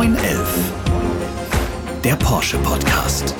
[0.00, 0.72] 911.
[2.02, 3.34] Der Porsche Podcast.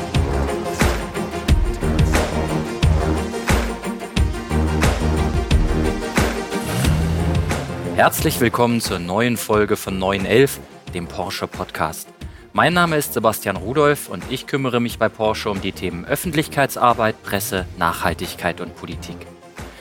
[7.97, 10.61] Herzlich willkommen zur neuen Folge von 911,
[10.93, 12.09] dem Porsche Podcast.
[12.53, 17.23] Mein Name ist Sebastian Rudolph und ich kümmere mich bei Porsche um die Themen Öffentlichkeitsarbeit,
[17.23, 19.17] Presse, Nachhaltigkeit und Politik.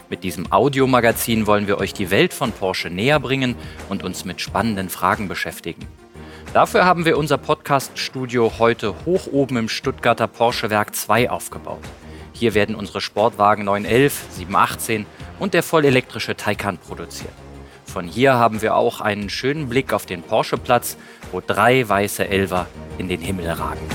[0.10, 3.56] Mit diesem Audiomagazin wollen wir euch die Welt von Porsche näher bringen
[3.90, 5.86] und uns mit spannenden Fragen beschäftigen.
[6.52, 11.84] Dafür haben wir unser Podcast-Studio heute hoch oben im Stuttgarter Porsche Werk 2 aufgebaut.
[12.34, 15.06] Hier werden unsere Sportwagen 911, 718
[15.38, 17.34] und der vollelektrische Taycan produziert.
[17.86, 20.98] Von hier haben wir auch einen schönen Blick auf den Porsche-Platz,
[21.32, 22.66] wo drei weiße Elver
[22.98, 23.88] in den Himmel ragen.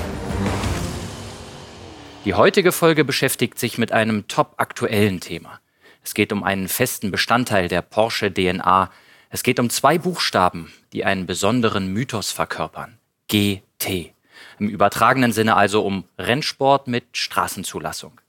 [2.24, 5.58] Die heutige Folge beschäftigt sich mit einem top aktuellen Thema.
[6.04, 8.90] Es geht um einen festen Bestandteil der Porsche DNA.
[9.34, 12.98] Es geht um zwei Buchstaben, die einen besonderen Mythos verkörpern.
[13.26, 14.14] GT.
[14.60, 18.20] Im übertragenen Sinne also um Rennsport mit Straßenzulassung.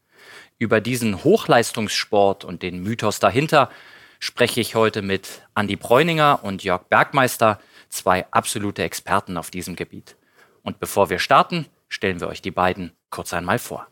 [0.58, 3.70] Über diesen Hochleistungssport und den Mythos dahinter
[4.18, 7.60] spreche ich heute mit Andi Bräuninger und Jörg Bergmeister,
[7.90, 10.16] zwei absolute Experten auf diesem Gebiet.
[10.64, 13.86] Und bevor wir starten, stellen wir euch die beiden kurz einmal vor.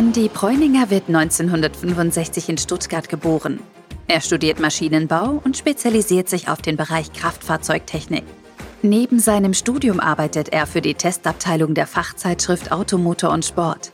[0.00, 3.60] Andi Bräuninger wird 1965 in Stuttgart geboren.
[4.08, 8.24] Er studiert Maschinenbau und spezialisiert sich auf den Bereich Kraftfahrzeugtechnik.
[8.80, 13.92] Neben seinem Studium arbeitet er für die Testabteilung der Fachzeitschrift Automotor und Sport.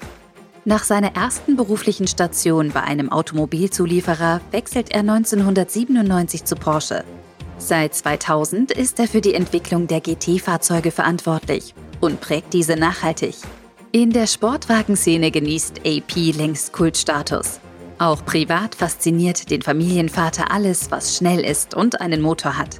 [0.65, 7.03] Nach seiner ersten beruflichen Station bei einem Automobilzulieferer wechselt er 1997 zu Porsche.
[7.59, 13.35] Seit 2000 ist er für die Entwicklung der GT-Fahrzeuge verantwortlich und prägt diese nachhaltig.
[13.93, 17.61] In der Sportwagenszene genießt AP längst Kultstatus.
[17.99, 22.79] Auch privat fasziniert den Familienvater alles, was schnell ist und einen Motor hat.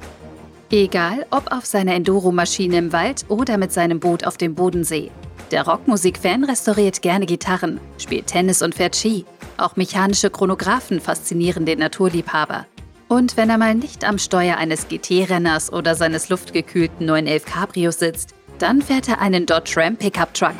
[0.69, 5.09] Egal ob auf seiner Enduro-Maschine im Wald oder mit seinem Boot auf dem Bodensee.
[5.51, 9.25] Der Rockmusik-Fan restauriert gerne Gitarren, spielt Tennis und fährt Ski.
[9.57, 12.67] Auch mechanische Chronographen faszinieren den Naturliebhaber.
[13.07, 18.35] Und wenn er mal nicht am Steuer eines GT-Renners oder seines luftgekühlten 911 Cabrios sitzt,
[18.59, 20.55] dann fährt er einen Dodge Ram Pickup Truck.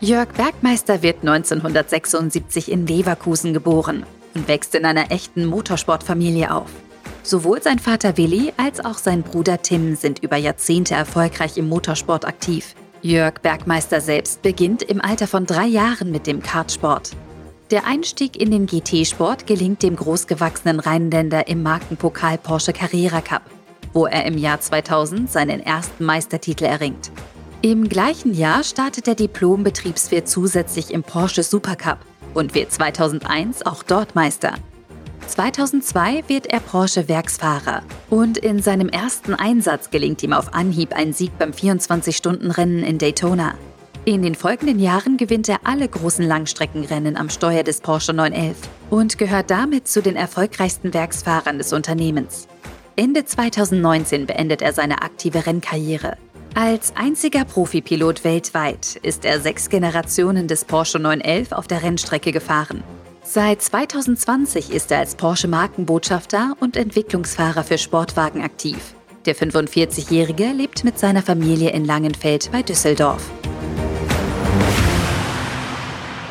[0.00, 6.68] Jörg Bergmeister wird 1976 in Leverkusen geboren und wächst in einer echten Motorsportfamilie auf.
[7.22, 12.26] Sowohl sein Vater Willi als auch sein Bruder Tim sind über Jahrzehnte erfolgreich im Motorsport
[12.26, 12.74] aktiv.
[13.00, 17.12] Jörg Bergmeister selbst beginnt im Alter von drei Jahren mit dem Kartsport.
[17.70, 23.42] Der Einstieg in den GT-Sport gelingt dem großgewachsenen Rheinländer im Markenpokal Porsche Carrera Cup,
[23.94, 27.10] wo er im Jahr 2000 seinen ersten Meistertitel erringt.
[27.66, 31.98] Im gleichen Jahr startet der Diplom-Betriebswirt zusätzlich im Porsche Supercup
[32.32, 34.54] und wird 2001 auch dort Meister.
[35.26, 41.36] 2002 wird er Porsche-Werksfahrer und in seinem ersten Einsatz gelingt ihm auf Anhieb ein Sieg
[41.40, 43.54] beim 24-Stunden-Rennen in Daytona.
[44.04, 48.58] In den folgenden Jahren gewinnt er alle großen Langstreckenrennen am Steuer des Porsche 911
[48.90, 52.46] und gehört damit zu den erfolgreichsten Werksfahrern des Unternehmens.
[52.94, 56.16] Ende 2019 beendet er seine aktive Rennkarriere.
[56.58, 62.82] Als einziger Profipilot weltweit ist er sechs Generationen des Porsche 911 auf der Rennstrecke gefahren
[63.28, 68.94] Seit 2020 ist er als Porsche Markenbotschafter und Entwicklungsfahrer für Sportwagen aktiv.
[69.26, 73.28] Der 45-Jährige lebt mit seiner Familie in Langenfeld bei Düsseldorf.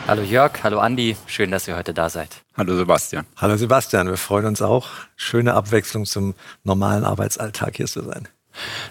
[0.08, 2.30] Hallo Jörg, hallo Andi, schön, dass ihr heute da seid.
[2.56, 3.26] Hallo Sebastian.
[3.36, 4.88] Hallo Sebastian, wir freuen uns auch.
[5.18, 8.28] Schöne Abwechslung zum normalen Arbeitsalltag hier zu sein.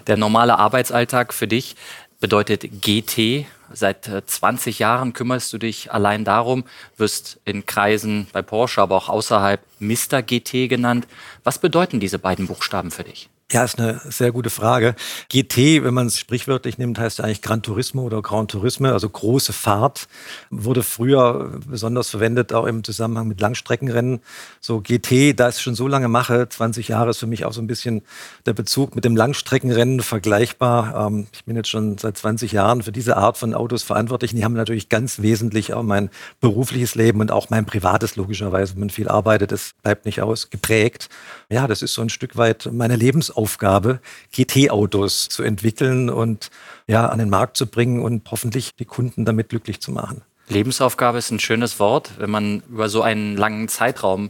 [0.07, 1.75] Der normale Arbeitsalltag für dich
[2.19, 6.65] bedeutet GT, Seit 20 äh, Jahren kümmerst du dich allein darum,
[6.97, 10.21] wirst in Kreisen bei Porsche, aber auch außerhalb Mr.
[10.21, 11.07] GT genannt.
[11.43, 13.29] Was bedeuten diese beiden Buchstaben für dich?
[13.51, 14.95] Ja, ist eine sehr gute Frage.
[15.29, 19.53] GT, wenn man es sprichwörtlich nimmt, heißt eigentlich Gran Turismo oder Grand Turisme, also große
[19.53, 20.07] Fahrt,
[20.49, 24.21] wurde früher besonders verwendet, auch im Zusammenhang mit Langstreckenrennen.
[24.61, 27.53] So GT, da ich es schon so lange mache, 20 Jahre ist für mich auch
[27.53, 28.01] so ein bisschen
[28.47, 31.05] der Bezug mit dem Langstreckenrennen vergleichbar.
[31.05, 34.31] Ähm, ich bin jetzt schon seit 20 Jahren für diese Art von Autos verantwortlich.
[34.31, 36.09] Und die haben natürlich ganz wesentlich auch mein
[36.41, 40.49] berufliches Leben und auch mein privates logischerweise, wenn man viel arbeitet, das bleibt nicht aus,
[40.49, 41.09] geprägt.
[41.51, 43.99] Ja, das ist so ein Stück weit meine Lebens Aufgabe,
[44.31, 46.49] GT-Autos zu entwickeln und
[46.87, 50.21] ja, an den Markt zu bringen und hoffentlich die Kunden damit glücklich zu machen.
[50.47, 54.29] Lebensaufgabe ist ein schönes Wort, wenn man über so einen langen Zeitraum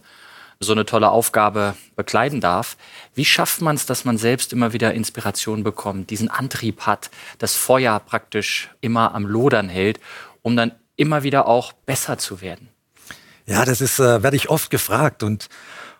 [0.59, 2.77] so eine tolle Aufgabe bekleiden darf.
[3.13, 7.55] Wie schafft man es, dass man selbst immer wieder Inspiration bekommt, diesen Antrieb hat, das
[7.55, 9.99] Feuer praktisch immer am Lodern hält,
[10.41, 12.69] um dann immer wieder auch besser zu werden?
[13.45, 15.49] Ja, das ist, äh, werde ich oft gefragt und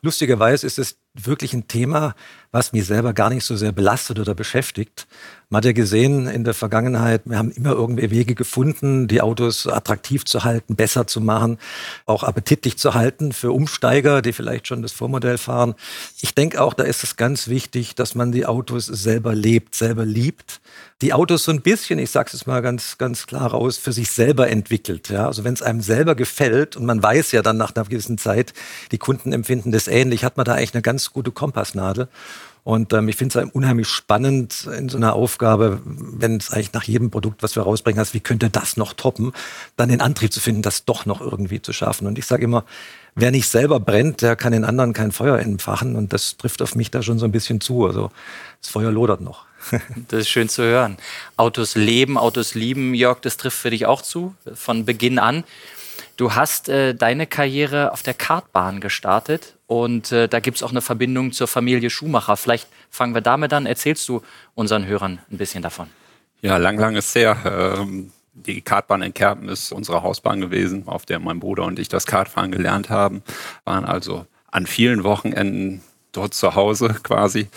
[0.01, 2.15] lustigerweise ist es wirklich ein Thema,
[2.55, 5.07] was mich selber gar nicht so sehr belastet oder beschäftigt.
[5.49, 9.67] Man hat ja gesehen in der Vergangenheit, wir haben immer irgendwie Wege gefunden, die Autos
[9.67, 11.59] attraktiv zu halten, besser zu machen,
[12.05, 15.75] auch appetitlich zu halten für Umsteiger, die vielleicht schon das Vormodell fahren.
[16.21, 20.05] Ich denke auch, da ist es ganz wichtig, dass man die Autos selber lebt, selber
[20.05, 20.61] liebt.
[21.01, 24.09] Die Autos so ein bisschen, ich sage es mal ganz, ganz klar raus, für sich
[24.11, 25.09] selber entwickelt.
[25.09, 25.27] Ja?
[25.27, 28.53] Also wenn es einem selber gefällt und man weiß ja dann nach einer gewissen Zeit,
[28.91, 32.07] die Kunden empfinden das ähnlich, hat man da eigentlich eine ganz gute Kompassnadel.
[32.65, 36.83] Und ähm, ich finde es unheimlich spannend in so einer Aufgabe, wenn es eigentlich nach
[36.83, 39.33] jedem Produkt, was wir rausbringen, heißt, wie könnte das noch toppen,
[39.77, 42.07] dann den Antrieb zu finden, das doch noch irgendwie zu schaffen.
[42.07, 42.65] Und ich sage immer,
[43.13, 45.95] wer nicht selber brennt, der kann den anderen kein Feuer entfachen.
[45.95, 47.85] Und das trifft auf mich da schon so ein bisschen zu.
[47.85, 48.09] Also
[48.59, 49.45] das Feuer lodert noch.
[50.07, 50.97] das ist schön zu hören.
[51.37, 55.43] Autos leben, Autos lieben, Jörg, das trifft für dich auch zu, von Beginn an.
[56.17, 60.71] Du hast äh, deine Karriere auf der Kartbahn gestartet und äh, da gibt es auch
[60.71, 62.37] eine Verbindung zur Familie Schumacher.
[62.37, 63.65] Vielleicht fangen wir damit an.
[63.65, 64.21] Erzählst du
[64.53, 65.87] unseren Hörern ein bisschen davon?
[66.41, 67.37] Ja, lang, lang ist her.
[67.79, 71.89] Ähm, die Kartbahn in Kerpen ist unsere Hausbahn gewesen, auf der mein Bruder und ich
[71.89, 73.23] das Kartfahren gelernt haben.
[73.63, 77.47] Waren also an vielen Wochenenden dort zu Hause quasi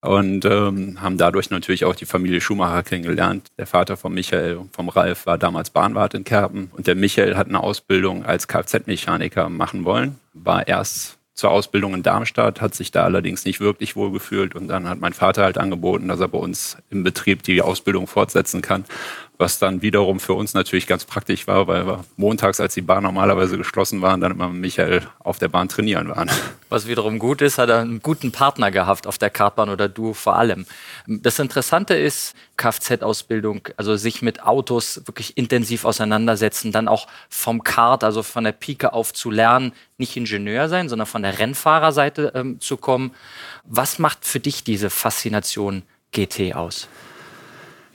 [0.00, 3.48] und ähm, haben dadurch natürlich auch die Familie Schumacher kennengelernt.
[3.58, 7.36] Der Vater von Michael und vom Ralf war damals Bahnwart in Kerpen und der Michael
[7.36, 12.90] hat eine Ausbildung als Kfz-Mechaniker machen wollen, war erst zur Ausbildung in Darmstadt, hat sich
[12.90, 16.28] da allerdings nicht wirklich wohl gefühlt und dann hat mein Vater halt angeboten, dass er
[16.28, 18.84] bei uns im Betrieb die Ausbildung fortsetzen kann
[19.40, 23.02] was dann wiederum für uns natürlich ganz praktisch war, weil wir montags, als die Bahn
[23.02, 26.30] normalerweise geschlossen waren, dann immer mit Michael auf der Bahn trainieren waren.
[26.68, 30.12] Was wiederum gut ist, hat er einen guten Partner gehabt auf der Kartbahn oder du
[30.12, 30.66] vor allem.
[31.06, 38.04] Das Interessante ist, Kfz-Ausbildung, also sich mit Autos wirklich intensiv auseinandersetzen, dann auch vom Kart,
[38.04, 42.60] also von der Pike auf zu lernen, nicht Ingenieur sein, sondern von der Rennfahrerseite ähm,
[42.60, 43.12] zu kommen.
[43.64, 45.82] Was macht für dich diese Faszination
[46.12, 46.88] GT aus?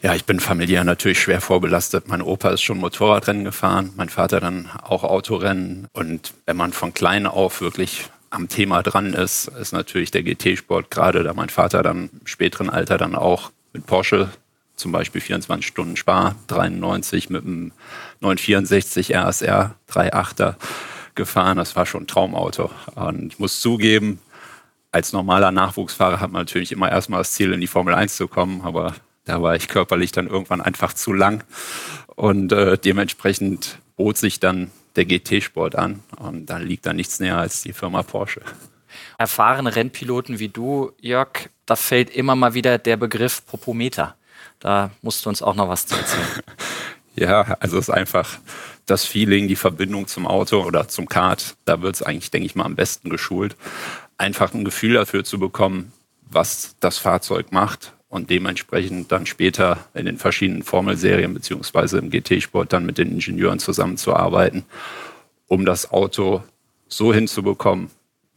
[0.02, 2.08] Ja, ich bin familiär natürlich schwer vorbelastet.
[2.08, 5.88] Mein Opa ist schon Motorradrennen gefahren, mein Vater dann auch Autorennen.
[5.94, 10.92] Und wenn man von klein auf wirklich am Thema dran ist, ist natürlich der GT-Sport,
[10.92, 14.30] gerade da mein Vater dann im späteren Alter dann auch mit Porsche
[14.76, 17.72] zum Beispiel 24 Stunden Spar 93 mit einem
[18.20, 20.56] 964 RSR 3.8er
[21.16, 21.58] gefahren.
[21.58, 22.70] Das war schon ein Traumauto.
[22.96, 24.20] Und ich muss zugeben,
[24.92, 28.28] als normaler Nachwuchsfahrer hat man natürlich immer erstmal das Ziel, in die Formel 1 zu
[28.28, 28.94] kommen, aber
[29.26, 31.44] da war ich körperlich dann irgendwann einfach zu lang
[32.16, 37.38] und äh, dementsprechend bot sich dann der GT-Sport an und dann liegt da nichts näher
[37.38, 38.42] als die Firma Porsche.
[39.18, 44.16] Erfahrene Rennpiloten wie du, Jörg, da fällt immer mal wieder der Begriff Popometer.
[44.60, 46.44] Da musst du uns auch noch was zu erzählen.
[47.16, 48.38] ja, also es ist einfach
[48.86, 51.56] das Feeling, die Verbindung zum Auto oder zum Kart.
[51.66, 53.58] Da wird es eigentlich, denke ich mal, am besten geschult.
[54.18, 55.92] Einfach ein Gefühl dafür zu bekommen,
[56.22, 62.72] was das Fahrzeug macht, und dementsprechend dann später in den verschiedenen Formelserien beziehungsweise im GT-Sport
[62.72, 64.64] dann mit den Ingenieuren zusammenzuarbeiten,
[65.48, 66.42] um das Auto
[66.88, 67.90] so hinzubekommen,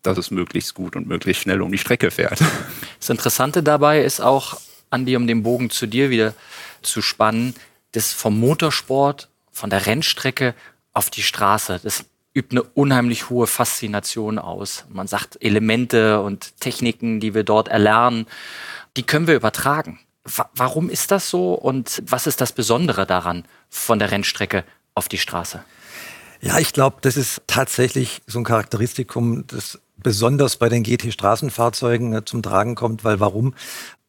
[0.02, 2.40] dass es möglichst gut und möglichst schnell um die Strecke fährt.
[2.98, 4.60] Das Interessante dabei ist auch,
[4.90, 6.34] Andi, um den Bogen zu dir wieder
[6.82, 7.54] zu spannen,
[7.92, 10.56] das vom Motorsport, von der Rennstrecke
[10.92, 11.78] auf die Straße.
[11.84, 12.04] Das
[12.34, 14.84] übt eine unheimlich hohe Faszination aus.
[14.88, 18.26] Man sagt Elemente und Techniken, die wir dort erlernen,
[18.96, 20.00] die können wir übertragen.
[20.54, 24.64] Warum ist das so und was ist das Besondere daran von der Rennstrecke
[24.94, 25.64] auf die Straße?
[26.40, 32.24] Ja, ich glaube, das ist tatsächlich so ein Charakteristikum, das besonders bei den GT-Straßenfahrzeugen äh,
[32.24, 33.54] zum Tragen kommt, weil warum?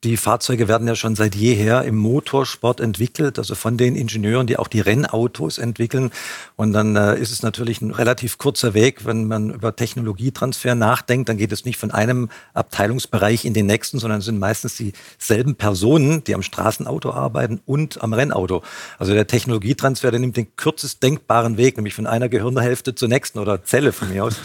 [0.06, 4.56] Die Fahrzeuge werden ja schon seit jeher im Motorsport entwickelt, also von den Ingenieuren, die
[4.56, 6.12] auch die Rennautos entwickeln.
[6.56, 11.28] Und dann äh, ist es natürlich ein relativ kurzer Weg, wenn man über Technologietransfer nachdenkt.
[11.28, 15.56] Dann geht es nicht von einem Abteilungsbereich in den nächsten, sondern es sind meistens dieselben
[15.56, 18.64] Personen, die am Straßenauto arbeiten und am Rennauto.
[19.00, 23.38] Also der Technologietransfer, der nimmt den kürzest denkbaren Weg, nämlich von einer Gehirnhälfte zur nächsten
[23.38, 24.38] oder Zelle von mir aus.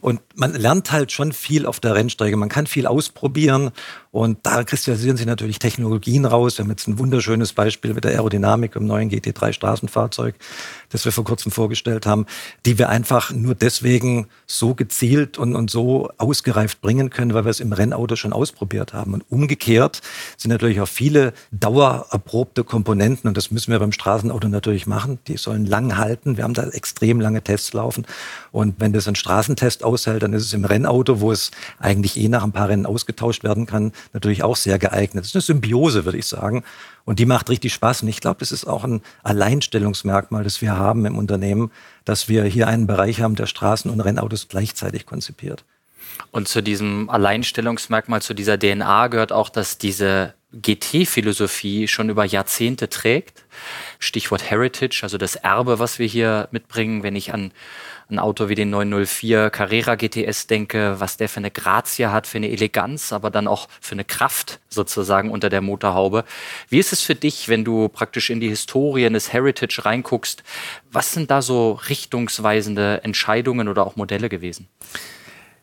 [0.00, 2.36] Und man lernt halt schon viel auf der Rennstrecke.
[2.36, 3.72] Man kann viel ausprobieren
[4.12, 6.58] und da kristallisieren sich natürlich Technologien raus.
[6.58, 10.34] Wir haben jetzt ein wunderschönes Beispiel mit der Aerodynamik im neuen GT3 Straßenfahrzeug,
[10.88, 12.26] das wir vor kurzem vorgestellt haben,
[12.66, 17.50] die wir einfach nur deswegen so gezielt und, und so ausgereift bringen können, weil wir
[17.50, 19.14] es im Rennauto schon ausprobiert haben.
[19.14, 20.00] Und umgekehrt
[20.36, 25.20] sind natürlich auch viele dauererprobte Komponenten und das müssen wir beim Straßenauto natürlich machen.
[25.28, 26.36] Die sollen lang halten.
[26.36, 28.04] Wir haben da extrem lange Tests laufen.
[28.50, 32.26] Und wenn das ein Straßentest aushält, dann ist es im Rennauto, wo es eigentlich eh
[32.26, 35.24] nach ein paar Rennen ausgetauscht werden kann, natürlich auch sehr geeignet.
[35.24, 36.64] Das ist eine Symbiose, würde ich sagen.
[37.04, 38.02] Und die macht richtig Spaß.
[38.02, 41.70] Und ich glaube, das ist auch ein Alleinstellungsmerkmal, das wir haben im Unternehmen,
[42.04, 45.64] dass wir hier einen Bereich haben, der Straßen- und Rennautos gleichzeitig konzipiert.
[46.30, 52.88] Und zu diesem Alleinstellungsmerkmal, zu dieser DNA gehört auch, dass diese GT-Philosophie schon über Jahrzehnte
[52.88, 53.44] trägt.
[53.98, 57.52] Stichwort Heritage, also das Erbe, was wir hier mitbringen, wenn ich an
[58.10, 62.38] ein Auto wie den 904 Carrera GTS denke, was der für eine Grazie hat, für
[62.38, 66.24] eine Eleganz, aber dann auch für eine Kraft sozusagen unter der Motorhaube.
[66.68, 70.42] Wie ist es für dich, wenn du praktisch in die Historien des Heritage reinguckst?
[70.90, 74.68] Was sind da so richtungsweisende Entscheidungen oder auch Modelle gewesen?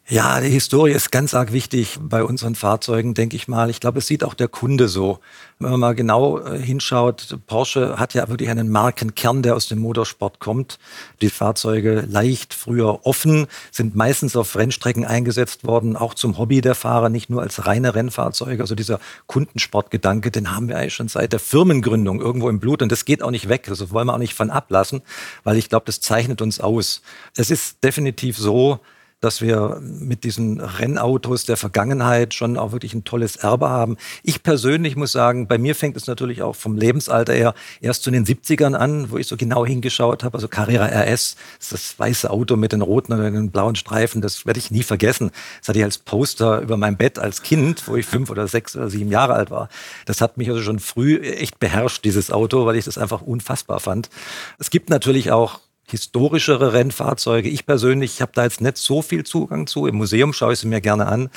[0.10, 3.70] Ja, die Historie ist ganz arg wichtig bei unseren Fahrzeugen, denke ich mal.
[3.70, 5.20] Ich glaube, es sieht auch der Kunde so.
[5.60, 9.80] Wenn man mal genau äh, hinschaut, Porsche hat ja wirklich einen Markenkern, der aus dem
[9.80, 10.80] Motorsport kommt.
[11.22, 16.76] Die Fahrzeuge leicht, früher offen, sind meistens auf Rennstrecken eingesetzt worden, auch zum Hobby der
[16.76, 18.64] Fahrer, nicht nur als reine Rennfahrzeuge.
[18.64, 22.94] Also dieser Kundensportgedanke, den haben wir eigentlich schon seit der Firmengründung irgendwo im Blut und
[22.94, 23.66] das geht auch nicht weg.
[23.68, 25.02] Das wollen wir auch nicht von ablassen,
[25.44, 27.02] weil ich glaube, das zeichnet uns aus.
[27.36, 28.80] Es ist definitiv so,
[29.20, 33.98] dass wir mit diesen Rennautos der Vergangenheit schon auch wirklich ein tolles Erbe haben.
[34.22, 38.12] Ich persönlich muss sagen, bei mir fängt es natürlich auch vom Lebensalter her erst zu
[38.12, 40.36] den 70ern an, wo ich so genau hingeschaut habe.
[40.36, 44.46] Also Carrera RS, das, das weiße Auto mit den roten oder den blauen Streifen, das
[44.46, 45.32] werde ich nie vergessen.
[45.60, 48.76] Das hatte ich als Poster über mein Bett als Kind, wo ich fünf oder sechs
[48.76, 49.70] oder sieben Jahre alt war.
[50.06, 53.80] Das hat mich also schon früh echt beherrscht, dieses Auto, weil ich das einfach unfassbar
[53.80, 54.12] fand.
[54.60, 55.60] Es gibt natürlich auch
[55.90, 57.50] historischere Rennfahrzeuge.
[57.50, 59.88] Ich persönlich habe da jetzt nicht so viel Zugang zu.
[59.88, 61.30] Im Museum schaue ich sie mir gerne an.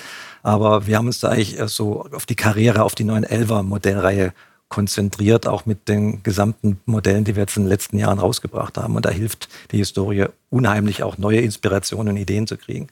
[0.42, 4.32] Aber wir haben uns da eigentlich so auf die Karriere, auf die 911er Modellreihe
[4.68, 8.96] konzentriert, auch mit den gesamten Modellen, die wir jetzt in den letzten Jahren rausgebracht haben.
[8.96, 12.88] Und da hilft die Historie unheimlich auch neue Inspirationen und Ideen zu kriegen.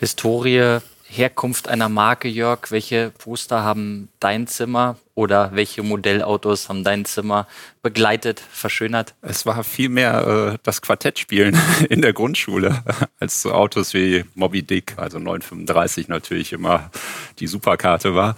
[0.00, 0.78] Historie
[1.10, 2.70] Herkunft einer Marke, Jörg?
[2.70, 7.46] Welche Poster haben dein Zimmer oder welche Modellautos haben dein Zimmer
[7.82, 9.14] begleitet, verschönert?
[9.22, 12.84] Es war vielmehr äh, das Quartettspielen in der Grundschule
[13.20, 16.90] als so Autos wie Moby Dick, also 935 natürlich immer
[17.38, 18.36] die Superkarte war.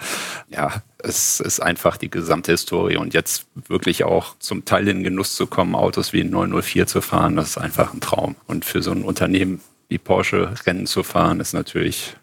[0.49, 5.05] Ja, es ist einfach die gesamte Historie und jetzt wirklich auch zum Teil in den
[5.05, 8.37] Genuss zu kommen, Autos wie 904 zu fahren, das ist einfach ein Traum.
[8.47, 12.15] Und für so ein Unternehmen wie Porsche Rennen zu fahren, ist natürlich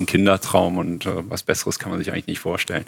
[0.00, 2.84] ein Kindertraum und äh, was Besseres kann man sich eigentlich nicht vorstellen.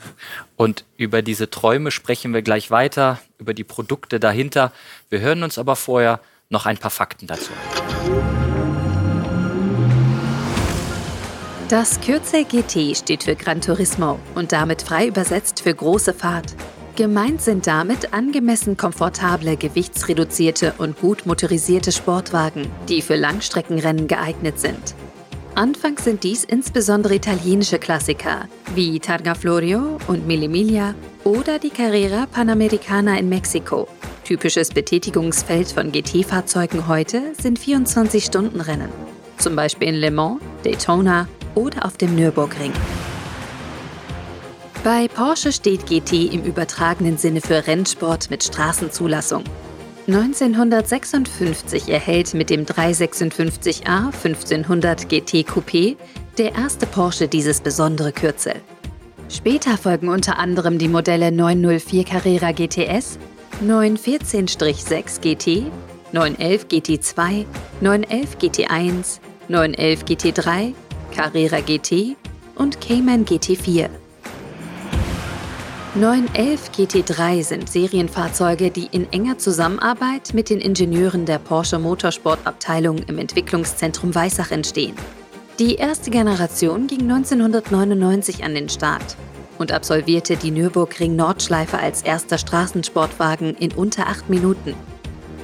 [0.56, 4.72] Und über diese Träume sprechen wir gleich weiter, über die Produkte dahinter.
[5.10, 6.20] Wir hören uns aber vorher
[6.50, 7.50] noch ein paar Fakten dazu.
[11.68, 16.54] Das Kürzel GT steht für Gran Turismo und damit frei übersetzt für große Fahrt.
[16.96, 24.94] Gemeint sind damit angemessen komfortable, gewichtsreduzierte und gut motorisierte Sportwagen, die für Langstreckenrennen geeignet sind.
[25.56, 32.26] Anfangs sind dies insbesondere italienische Klassiker wie Targa Florio und Mille Miglia oder die Carrera
[32.26, 33.86] Panamericana in Mexiko.
[34.24, 38.88] Typisches Betätigungsfeld von GT-Fahrzeugen heute sind 24-Stunden-Rennen,
[39.38, 42.72] zum Beispiel in Le Mans, Daytona oder auf dem Nürburgring.
[44.82, 49.44] Bei Porsche steht GT im übertragenen Sinne für Rennsport mit Straßenzulassung
[50.06, 55.96] 1956 erhält mit dem 356a 1500 GT Coupé
[56.36, 58.56] der erste Porsche dieses besondere Kürzel.
[59.30, 63.18] Später folgen unter anderem die Modelle 904 Carrera GTS,
[63.66, 65.72] 914-6 GT,
[66.12, 67.46] 911 GT2,
[67.80, 70.74] 911 GT1, 911 GT3,
[71.14, 72.16] Carrera GT
[72.56, 73.88] und Cayman GT4.
[75.96, 83.16] 911 GT3 sind Serienfahrzeuge, die in enger Zusammenarbeit mit den Ingenieuren der Porsche Motorsport-Abteilung im
[83.18, 84.96] Entwicklungszentrum Weissach entstehen.
[85.60, 89.16] Die erste Generation ging 1999 an den Start
[89.58, 94.74] und absolvierte die Nürburgring Nordschleife als erster Straßensportwagen in unter acht Minuten.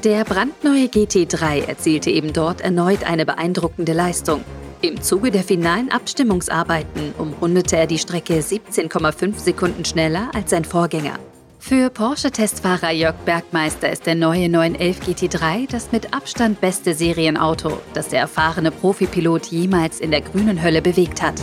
[0.03, 4.43] Der brandneue GT3 erzielte eben dort erneut eine beeindruckende Leistung
[4.83, 11.19] im Zuge der finalen Abstimmungsarbeiten umrundete er die Strecke 17,5 Sekunden schneller als sein Vorgänger.
[11.59, 18.09] Für Porsche-Testfahrer Jörg Bergmeister ist der neue 911 GT3 das mit Abstand beste Serienauto, das
[18.09, 21.35] der erfahrene Profipilot jemals in der grünen Hölle bewegt hat.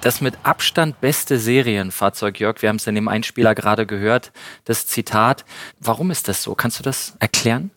[0.00, 4.32] Das mit Abstand beste Serienfahrzeug, Jörg, wir haben es in dem Einspieler gerade gehört,
[4.64, 5.44] das Zitat.
[5.80, 6.54] Warum ist das so?
[6.54, 7.70] Kannst du das erklären?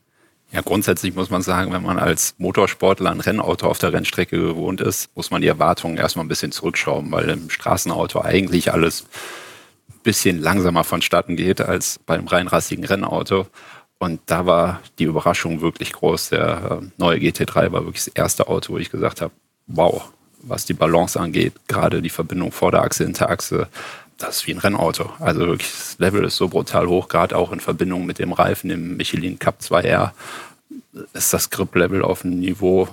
[0.52, 4.82] Ja, grundsätzlich muss man sagen, wenn man als Motorsportler ein Rennauto auf der Rennstrecke gewohnt
[4.82, 9.06] ist, muss man die Erwartungen erstmal ein bisschen zurückschrauben, weil im Straßenauto eigentlich alles
[9.90, 13.46] ein bisschen langsamer vonstatten geht als beim reinrassigen Rennauto.
[14.00, 16.30] Und da war die Überraschung wirklich groß.
[16.30, 19.34] Der äh, neue GT3 war wirklich das erste Auto, wo ich gesagt habe,
[19.68, 20.10] wow,
[20.42, 23.68] was die Balance angeht, gerade die Verbindung Vorderachse, Hinterachse,
[24.20, 25.12] das ist wie ein Rennauto.
[25.20, 28.70] Also wirklich, das Level ist so brutal hoch, gerade auch in Verbindung mit dem Reifen,
[28.70, 30.12] dem Michelin Cup 2R,
[31.14, 32.90] ist das Grip-Level auf einem Niveau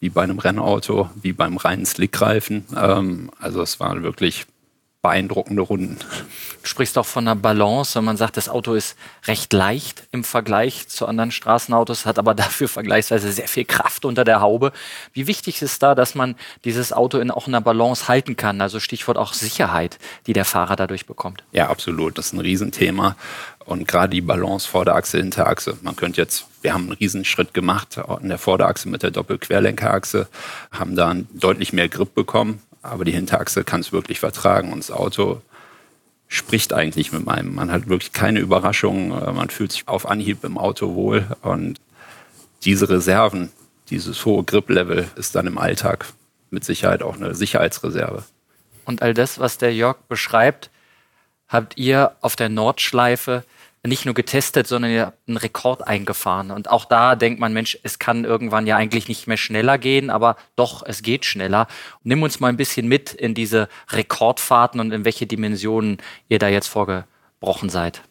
[0.00, 2.64] wie bei einem Rennauto, wie beim reinen Slickreifen.
[2.76, 4.46] Ähm, also es war wirklich
[5.02, 5.98] beeindruckende Runden.
[6.62, 10.22] Du sprichst auch von einer Balance, wenn man sagt, das Auto ist recht leicht im
[10.22, 14.72] Vergleich zu anderen Straßenautos, hat aber dafür vergleichsweise sehr viel Kraft unter der Haube.
[15.12, 18.60] Wie wichtig ist da, dass man dieses Auto in auch einer Balance halten kann?
[18.60, 21.42] Also Stichwort auch Sicherheit, die der Fahrer dadurch bekommt.
[21.50, 22.16] Ja, absolut.
[22.16, 23.16] Das ist ein Riesenthema.
[23.64, 25.78] Und gerade die Balance Vorderachse, Hinterachse.
[25.82, 30.28] Man könnte jetzt, wir haben einen Riesenschritt gemacht in der Vorderachse mit der Doppelquerlenkerachse,
[30.70, 34.90] haben da deutlich mehr Grip bekommen aber die Hinterachse kann es wirklich vertragen und das
[34.90, 35.40] Auto
[36.28, 37.54] spricht eigentlich mit meinem.
[37.54, 41.80] Man hat wirklich keine Überraschungen, äh, man fühlt sich auf Anhieb im Auto wohl und
[42.64, 43.50] diese Reserven,
[43.90, 46.06] dieses hohe Grip-Level ist dann im Alltag
[46.50, 48.24] mit Sicherheit auch eine Sicherheitsreserve.
[48.84, 50.70] Und all das, was der Jörg beschreibt,
[51.48, 53.44] habt ihr auf der Nordschleife
[53.84, 56.52] nicht nur getestet, sondern ihr habt einen Rekord eingefahren.
[56.52, 60.08] Und auch da denkt man, Mensch, es kann irgendwann ja eigentlich nicht mehr schneller gehen,
[60.08, 61.66] aber doch, es geht schneller.
[62.04, 65.98] Nimm uns mal ein bisschen mit in diese Rekordfahrten und in welche Dimensionen
[66.28, 68.02] ihr da jetzt vorgebrochen seid.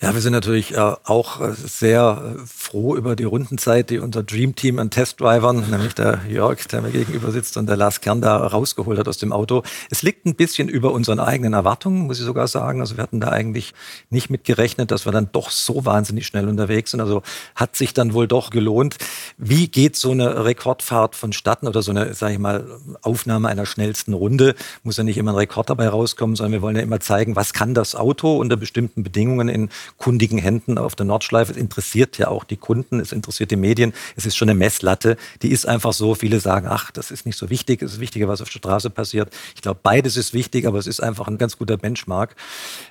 [0.00, 4.22] Ja, wir sind natürlich äh, auch äh, sehr äh, froh über die Rundenzeit, die unser
[4.22, 8.20] Dream Team an Testdrivern, nämlich der Jörg, der mir gegenüber sitzt, und der Lars Kern
[8.20, 9.64] da rausgeholt hat aus dem Auto.
[9.90, 12.80] Es liegt ein bisschen über unseren eigenen Erwartungen, muss ich sogar sagen.
[12.80, 13.74] Also wir hatten da eigentlich
[14.08, 17.00] nicht mit gerechnet, dass wir dann doch so wahnsinnig schnell unterwegs sind.
[17.00, 17.22] Also
[17.56, 18.98] hat sich dann wohl doch gelohnt.
[19.36, 22.68] Wie geht so eine Rekordfahrt vonstatten oder so eine, sage ich mal,
[23.02, 24.54] Aufnahme einer schnellsten Runde?
[24.84, 27.52] Muss ja nicht immer ein Rekord dabei rauskommen, sondern wir wollen ja immer zeigen, was
[27.52, 31.52] kann das Auto unter bestimmten Bedingungen in kundigen Händen auf der Nordschleife.
[31.52, 33.92] Es interessiert ja auch die Kunden, es interessiert die Medien.
[34.16, 35.16] Es ist schon eine Messlatte.
[35.42, 36.14] Die ist einfach so.
[36.14, 37.82] Viele sagen, ach, das ist nicht so wichtig.
[37.82, 39.30] Es ist wichtiger, was auf der Straße passiert.
[39.54, 42.36] Ich glaube, beides ist wichtig, aber es ist einfach ein ganz guter Benchmark.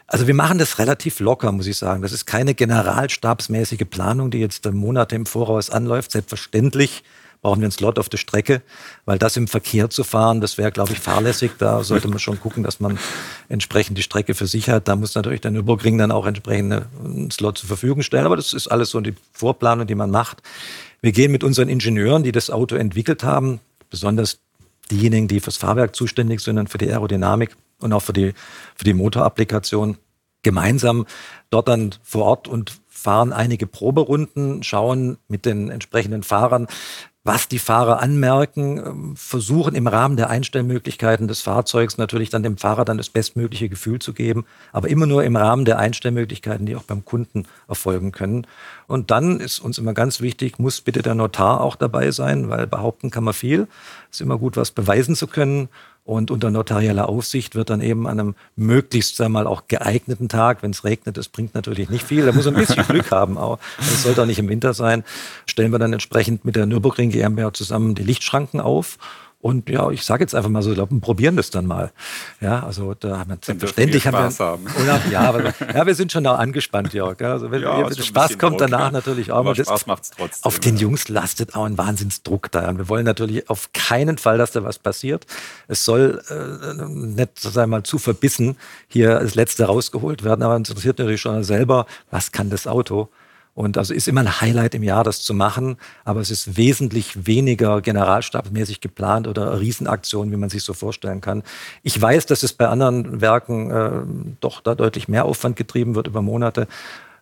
[0.07, 2.01] Also wir machen das relativ locker, muss ich sagen.
[2.01, 6.11] Das ist keine generalstabsmäßige Planung, die jetzt Monate im Voraus anläuft.
[6.11, 7.03] Selbstverständlich
[7.41, 8.61] brauchen wir einen Slot auf der Strecke,
[9.05, 11.51] weil das im Verkehr zu fahren, das wäre, glaube ich, fahrlässig.
[11.57, 12.97] Da sollte man schon gucken, dass man
[13.49, 14.87] entsprechend die Strecke für sich hat.
[14.87, 18.25] Da muss natürlich der Nürburgring dann auch entsprechend einen Slot zur Verfügung stellen.
[18.25, 20.41] Aber das ist alles so die Vorplanung, die man macht.
[21.01, 24.39] Wir gehen mit unseren Ingenieuren, die das Auto entwickelt haben, besonders
[24.89, 28.33] diejenigen, die fürs Fahrwerk zuständig sind und für die Aerodynamik und auch für die,
[28.75, 29.97] für die Motorapplikation,
[30.43, 31.05] gemeinsam
[31.49, 36.67] dort dann vor Ort und fahren einige Proberunden, schauen mit den entsprechenden Fahrern,
[37.27, 42.57] was die Fahrer anmerken, ähm, versuchen im Rahmen der Einstellmöglichkeiten des Fahrzeugs natürlich dann dem
[42.57, 46.75] Fahrer dann das bestmögliche Gefühl zu geben, aber immer nur im Rahmen der Einstellmöglichkeiten, die
[46.75, 48.47] auch beim Kunden erfolgen können.
[48.87, 52.65] Und dann ist uns immer ganz wichtig, muss bitte der Notar auch dabei sein, weil
[52.65, 53.67] behaupten kann man viel.
[54.09, 55.67] Ist immer gut, was beweisen zu können.
[56.07, 60.29] Und unter notarieller Aufsicht wird dann eben an einem möglichst sagen wir mal auch geeigneten
[60.29, 63.37] Tag, wenn es regnet, das bringt natürlich nicht viel, da muss ein bisschen Glück haben,
[63.37, 65.03] aber es sollte auch nicht im Winter sein,
[65.47, 68.97] stellen wir dann entsprechend mit der Nürburgring GmbH zusammen die Lichtschranken auf
[69.47, 71.91] und ja, ich sage jetzt einfach mal so, glaub, probieren das dann mal.
[72.41, 74.65] Ja, also da haben wir selbstverständlich haben wir, haben.
[74.83, 77.21] Oder, ja, aber, ja, wir sind schon da angespannt, Jörg.
[77.21, 78.91] Also wenn, ja, wenn Spaß kommt danach ja.
[78.91, 79.37] natürlich auch.
[79.37, 80.43] Aber das, Spaß macht's trotzdem.
[80.43, 82.67] Auf den Jungs lastet auch ein Wahnsinnsdruck da.
[82.67, 85.25] Und wir wollen natürlich auf keinen Fall, dass da was passiert.
[85.69, 88.57] Es soll äh, nicht, sagen wir mal, zu verbissen
[88.89, 90.43] hier das Letzte rausgeholt werden.
[90.43, 93.07] Aber uns interessiert natürlich schon selber, was kann das Auto?
[93.57, 97.25] Und also ist immer ein Highlight im Jahr, das zu machen, aber es ist wesentlich
[97.25, 101.41] weniger generalstabsmäßig geplant oder Riesenaktionen, wie man sich so vorstellen kann.
[101.81, 103.91] Ich weiß, dass es bei anderen Werken äh,
[104.41, 106.67] doch da deutlich mehr Aufwand getrieben wird über Monate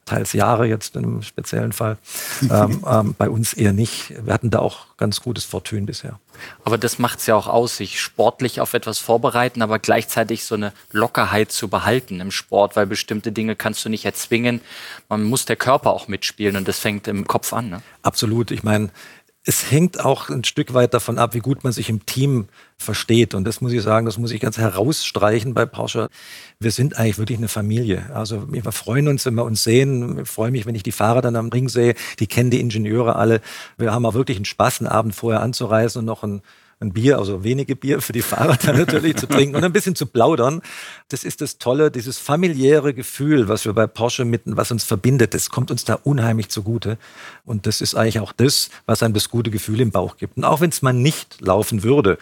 [0.05, 1.97] teils Jahre jetzt im speziellen Fall.
[2.49, 4.13] ähm, ähm, bei uns eher nicht.
[4.25, 6.19] Wir hatten da auch ganz gutes Fortun bisher.
[6.63, 10.55] Aber das macht es ja auch aus, sich sportlich auf etwas vorbereiten, aber gleichzeitig so
[10.55, 14.61] eine Lockerheit zu behalten im Sport, weil bestimmte Dinge kannst du nicht erzwingen.
[15.09, 17.69] Man muss der Körper auch mitspielen und das fängt im Kopf an.
[17.69, 17.81] Ne?
[18.03, 18.51] Absolut.
[18.51, 18.89] Ich meine,
[19.47, 23.35] es hängt auch ein Stück weit davon ab, wie gut man sich im Team versteht.
[23.35, 26.09] Und das muss ich sagen, das muss ich ganz herausstreichen bei Porsche.
[26.59, 28.09] Wir sind eigentlich wirklich eine Familie.
[28.11, 30.19] Also wir freuen uns, wenn wir uns sehen.
[30.19, 31.93] Ich freue mich, wenn ich die Fahrer dann am Ring sehe.
[32.19, 33.39] Die kennen die Ingenieure alle.
[33.77, 36.41] Wir haben auch wirklich einen Spaß, einen Abend vorher anzureisen und noch ein
[36.79, 39.95] ein Bier, also wenige Bier für die Fahrer dann natürlich zu trinken und ein bisschen
[39.95, 40.61] zu plaudern.
[41.07, 45.33] Das ist das Tolle, dieses familiäre Gefühl, was wir bei Porsche mitten, was uns verbindet,
[45.33, 46.97] das kommt uns da unheimlich zugute.
[47.45, 50.37] Und das ist eigentlich auch das, was einem das gute Gefühl im Bauch gibt.
[50.37, 52.17] Und auch wenn es mal nicht laufen würde,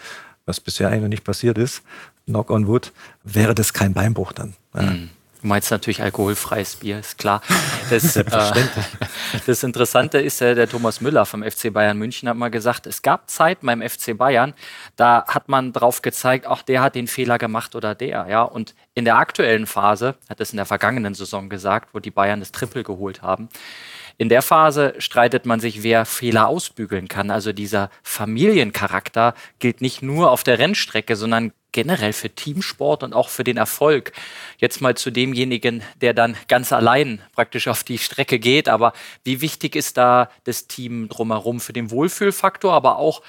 [0.46, 1.82] was bisher eigentlich noch nicht passiert ist,
[2.26, 2.92] knock on wood,
[3.24, 4.54] wäre das kein Beinbruch dann.
[4.74, 5.10] Mhm.
[5.44, 7.42] Du meinst natürlich alkoholfreies Bier, ist klar.
[7.90, 8.24] Das, äh,
[9.46, 13.02] das Interessante ist, äh, der Thomas Müller vom FC Bayern München hat mal gesagt, es
[13.02, 14.54] gab Zeiten beim FC Bayern,
[14.96, 18.26] da hat man drauf gezeigt, auch der hat den Fehler gemacht oder der.
[18.30, 18.44] Ja?
[18.44, 22.40] Und in der aktuellen Phase, hat es in der vergangenen Saison gesagt, wo die Bayern
[22.40, 23.50] das Triple geholt haben,
[24.18, 27.32] in der Phase streitet man sich, wer Fehler ausbügeln kann.
[27.32, 33.30] Also dieser Familiencharakter gilt nicht nur auf der Rennstrecke, sondern generell für Teamsport und auch
[33.30, 34.14] für den Erfolg.
[34.60, 38.70] Jetzt mal zu demjenigen, der dann ganz allein praktisch auf die Strecke geht.
[38.70, 43.22] Aber wie wichtig ist da das Team drumherum für den Wohlfühlfaktor, aber auch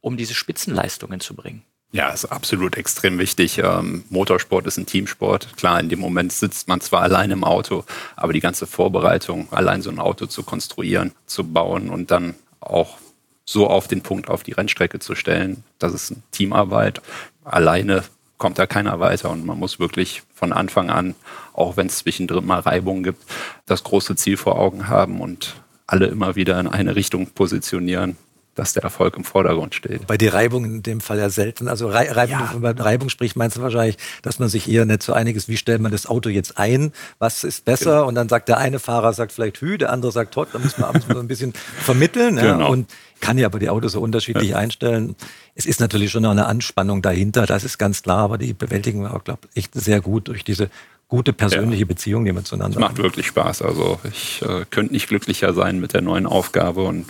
[0.00, 1.62] um diese Spitzenleistungen zu bringen?
[1.94, 3.58] Ja, ist absolut extrem wichtig.
[3.58, 5.56] Ähm, Motorsport ist ein Teamsport.
[5.56, 7.84] Klar, in dem Moment sitzt man zwar allein im Auto,
[8.16, 12.98] aber die ganze Vorbereitung, allein so ein Auto zu konstruieren, zu bauen und dann auch
[13.44, 17.00] so auf den Punkt auf die Rennstrecke zu stellen, das ist Teamarbeit
[17.44, 18.02] alleine
[18.38, 21.14] kommt da keiner weiter und man muss wirklich von Anfang an,
[21.52, 23.22] auch wenn es zwischendrin mal Reibungen gibt,
[23.66, 25.54] das große Ziel vor Augen haben und
[25.86, 28.16] alle immer wieder in eine Richtung positionieren
[28.54, 30.06] dass der Erfolg im Vordergrund steht.
[30.06, 31.68] Bei die Reibung in dem Fall ja selten.
[31.68, 32.54] Also Reibung, ja.
[32.58, 35.56] man Reibung spricht, meinst du wahrscheinlich, dass man sich eher nicht so einig ist, wie
[35.56, 37.96] stellt man das Auto jetzt ein, was ist besser?
[37.96, 38.08] Genau.
[38.08, 40.78] Und dann sagt der eine Fahrer sagt vielleicht Hü, der andere sagt Hot, da muss
[40.78, 42.36] man so ein bisschen vermitteln.
[42.36, 42.60] Genau.
[42.60, 42.90] Ja, und
[43.20, 44.56] kann ja aber die Autos so unterschiedlich ja.
[44.56, 45.16] einstellen.
[45.54, 49.02] Es ist natürlich schon noch eine Anspannung dahinter, das ist ganz klar, aber die bewältigen
[49.02, 50.68] wir auch, glaube ich, echt sehr gut durch diese
[51.08, 51.86] gute persönliche ja.
[51.86, 52.76] Beziehung, die wir zueinander.
[52.76, 53.62] Es macht wirklich Spaß.
[53.62, 57.06] Also ich äh, könnte nicht glücklicher sein mit der neuen Aufgabe und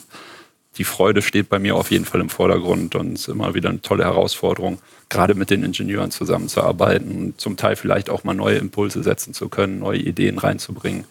[0.77, 3.71] die Freude steht bei mir auf jeden Fall im Vordergrund und es ist immer wieder
[3.71, 8.57] eine tolle Herausforderung, gerade mit den Ingenieuren zusammenzuarbeiten und zum Teil vielleicht auch mal neue
[8.57, 11.05] Impulse setzen zu können, neue Ideen reinzubringen.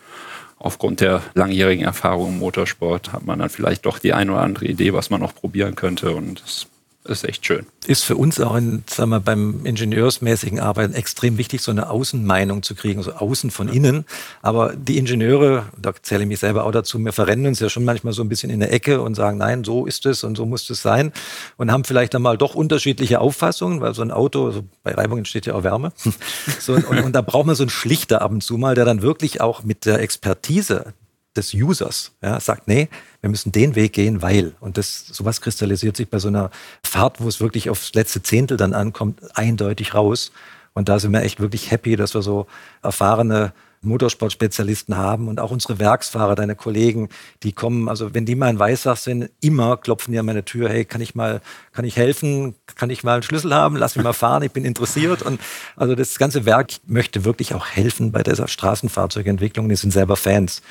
[0.59, 4.65] Aufgrund der langjährigen Erfahrung im Motorsport hat man dann vielleicht doch die eine oder andere
[4.65, 6.67] Idee, was man noch probieren könnte und es
[7.05, 7.65] ist echt schön.
[7.85, 12.63] Ist für uns auch in, sagen wir, beim ingenieursmäßigen Arbeiten extrem wichtig, so eine Außenmeinung
[12.63, 14.05] zu kriegen, also außen von innen.
[14.41, 17.83] Aber die Ingenieure, da zähle ich mich selber auch dazu, wir verrennen uns ja schon
[17.83, 20.45] manchmal so ein bisschen in der Ecke und sagen, nein, so ist es und so
[20.45, 21.11] muss es sein.
[21.57, 25.17] Und haben vielleicht dann mal doch unterschiedliche Auffassungen, weil so ein Auto, also bei Reibung
[25.17, 25.91] entsteht ja auch Wärme.
[26.59, 29.01] so, und, und da braucht man so einen Schlichter ab und zu mal, der dann
[29.01, 30.93] wirklich auch mit der Expertise
[31.35, 32.89] des Users ja, sagt, nee,
[33.21, 34.53] wir müssen den Weg gehen, weil.
[34.59, 36.51] Und das, sowas kristallisiert sich bei so einer
[36.83, 40.31] Fahrt, wo es wirklich aufs letzte Zehntel dann ankommt, eindeutig raus.
[40.73, 42.47] Und da sind wir echt wirklich happy, dass wir so
[42.81, 47.09] erfahrene Motorsportspezialisten haben und auch unsere Werksfahrer, deine Kollegen,
[47.43, 50.69] die kommen, also wenn die mal in Weißach sind, immer klopfen die an meine Tür,
[50.69, 51.41] hey, kann ich mal,
[51.73, 54.65] kann ich helfen, kann ich mal einen Schlüssel haben, lass mich mal fahren, ich bin
[54.65, 55.39] interessiert und
[55.75, 60.61] also das ganze Werk möchte wirklich auch helfen bei dieser Straßenfahrzeugentwicklung, die sind selber Fans.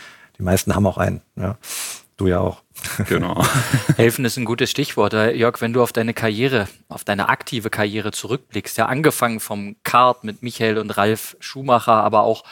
[0.42, 1.22] Die meisten haben auch einen.
[1.36, 1.56] Ja.
[2.16, 2.62] Du ja auch.
[3.08, 3.46] Genau.
[3.96, 5.14] Helfen ist ein gutes Stichwort.
[5.14, 9.76] Äh, Jörg, wenn du auf deine Karriere, auf deine aktive Karriere zurückblickst, ja, angefangen vom
[9.84, 12.42] Kart mit Michael und Ralf Schumacher, aber auch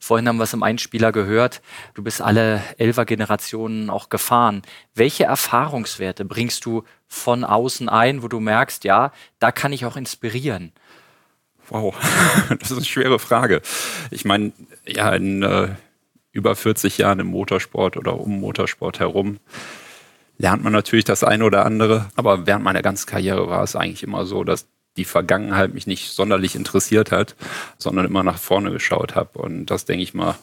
[0.00, 1.62] vorhin haben wir es im Einspieler gehört,
[1.94, 4.62] du bist alle Elfer-Generationen auch gefahren.
[4.96, 9.96] Welche Erfahrungswerte bringst du von außen ein, wo du merkst, ja, da kann ich auch
[9.96, 10.72] inspirieren?
[11.68, 11.94] Wow,
[12.58, 13.62] das ist eine schwere Frage.
[14.10, 14.52] Ich meine,
[14.84, 15.68] ja, in äh,
[16.36, 19.38] über 40 Jahren im Motorsport oder um Motorsport herum
[20.38, 22.08] lernt man natürlich das eine oder andere.
[22.14, 26.12] Aber während meiner ganzen Karriere war es eigentlich immer so, dass die Vergangenheit mich nicht
[26.12, 27.36] sonderlich interessiert hat,
[27.78, 29.38] sondern immer nach vorne geschaut habe.
[29.38, 30.36] Und das, denke ich mal,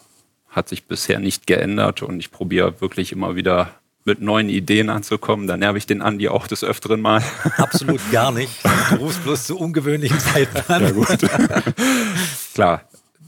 [0.49, 2.01] hat sich bisher nicht geändert.
[2.01, 3.71] Und ich probiere wirklich immer wieder
[4.05, 5.47] mit neuen Ideen anzukommen.
[5.47, 7.23] Da nerv ich den Andi auch des Öfteren mal.
[7.57, 8.59] Absolut gar nicht.
[8.89, 10.83] Du rufst bloß zu ungewöhnlichen Zeiten an.
[10.83, 11.07] Ja, gut.
[12.53, 12.81] Klar,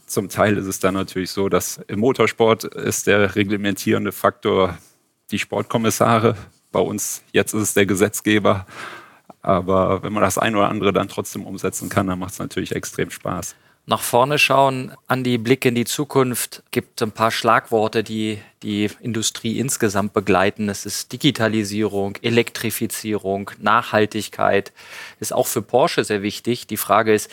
[0.06, 4.78] zum Teil ist es dann natürlich so, dass im Motorsport ist der reglementierende Faktor
[5.32, 6.36] die Sportkommissare.
[6.72, 8.66] Bei uns jetzt ist es der Gesetzgeber.
[9.42, 12.76] Aber wenn man das ein oder andere dann trotzdem umsetzen kann, dann macht es natürlich
[12.76, 13.56] extrem Spaß
[13.88, 18.90] nach vorne schauen, an die Blick in die Zukunft, gibt ein paar Schlagworte, die die
[19.00, 20.70] Industrie insgesamt begleiten.
[20.70, 24.74] Es ist Digitalisierung, Elektrifizierung, Nachhaltigkeit,
[25.20, 26.66] ist auch für Porsche sehr wichtig.
[26.66, 27.30] Die Frage ist,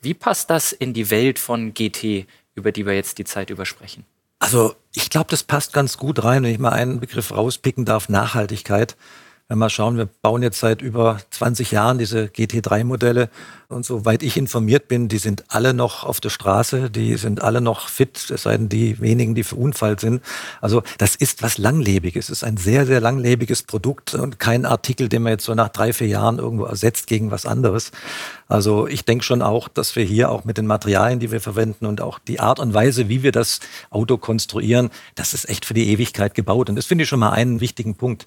[0.00, 4.04] wie passt das in die Welt von GT, über die wir jetzt die Zeit übersprechen?
[4.38, 8.08] Also ich glaube, das passt ganz gut rein, wenn ich mal einen Begriff rauspicken darf,
[8.08, 8.96] Nachhaltigkeit.
[9.48, 13.28] Wenn wir schauen, wir bauen jetzt seit über 20 Jahren diese GT3-Modelle
[13.70, 17.60] und soweit ich informiert bin, die sind alle noch auf der Straße, die sind alle
[17.60, 20.22] noch fit, es sei denn die wenigen, die verunfallt sind.
[20.60, 25.08] Also das ist was Langlebiges, es ist ein sehr, sehr langlebiges Produkt und kein Artikel,
[25.08, 27.92] den man jetzt so nach drei, vier Jahren irgendwo ersetzt gegen was anderes.
[28.48, 31.86] Also ich denke schon auch, dass wir hier auch mit den Materialien, die wir verwenden
[31.86, 35.74] und auch die Art und Weise, wie wir das Auto konstruieren, das ist echt für
[35.74, 36.68] die Ewigkeit gebaut.
[36.68, 38.26] Und das finde ich schon mal einen wichtigen Punkt.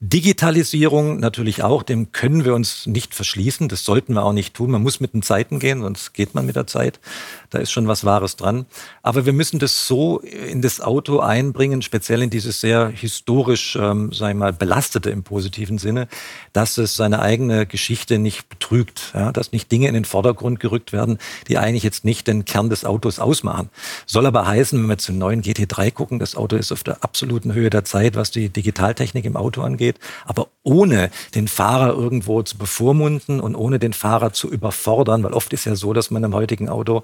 [0.00, 3.68] Digitalisierung Digitalisierung natürlich auch, dem können wir uns nicht verschließen.
[3.68, 4.70] Das sollten wir auch nicht tun.
[4.76, 7.00] Man muss mit den Zeiten gehen, sonst geht man mit der Zeit.
[7.48, 8.66] Da ist schon was Wahres dran.
[9.02, 14.12] Aber wir müssen das so in das Auto einbringen, speziell in dieses sehr historisch, ähm,
[14.12, 16.08] sag mal, belastete im positiven Sinne,
[16.52, 19.12] dass es seine eigene Geschichte nicht betrügt.
[19.14, 19.32] Ja?
[19.32, 21.16] Dass nicht Dinge in den Vordergrund gerückt werden,
[21.48, 23.70] die eigentlich jetzt nicht den Kern des Autos ausmachen.
[24.04, 27.54] Soll aber heißen, wenn wir zum neuen GT3 gucken, das Auto ist auf der absoluten
[27.54, 32.58] Höhe der Zeit, was die Digitaltechnik im Auto angeht, aber ohne den Fahrer irgendwo zu
[32.58, 36.34] bevormunden und ohne den Fahrer zu überfordern, weil oft ist ja so, dass man im
[36.34, 37.02] heutigen Auto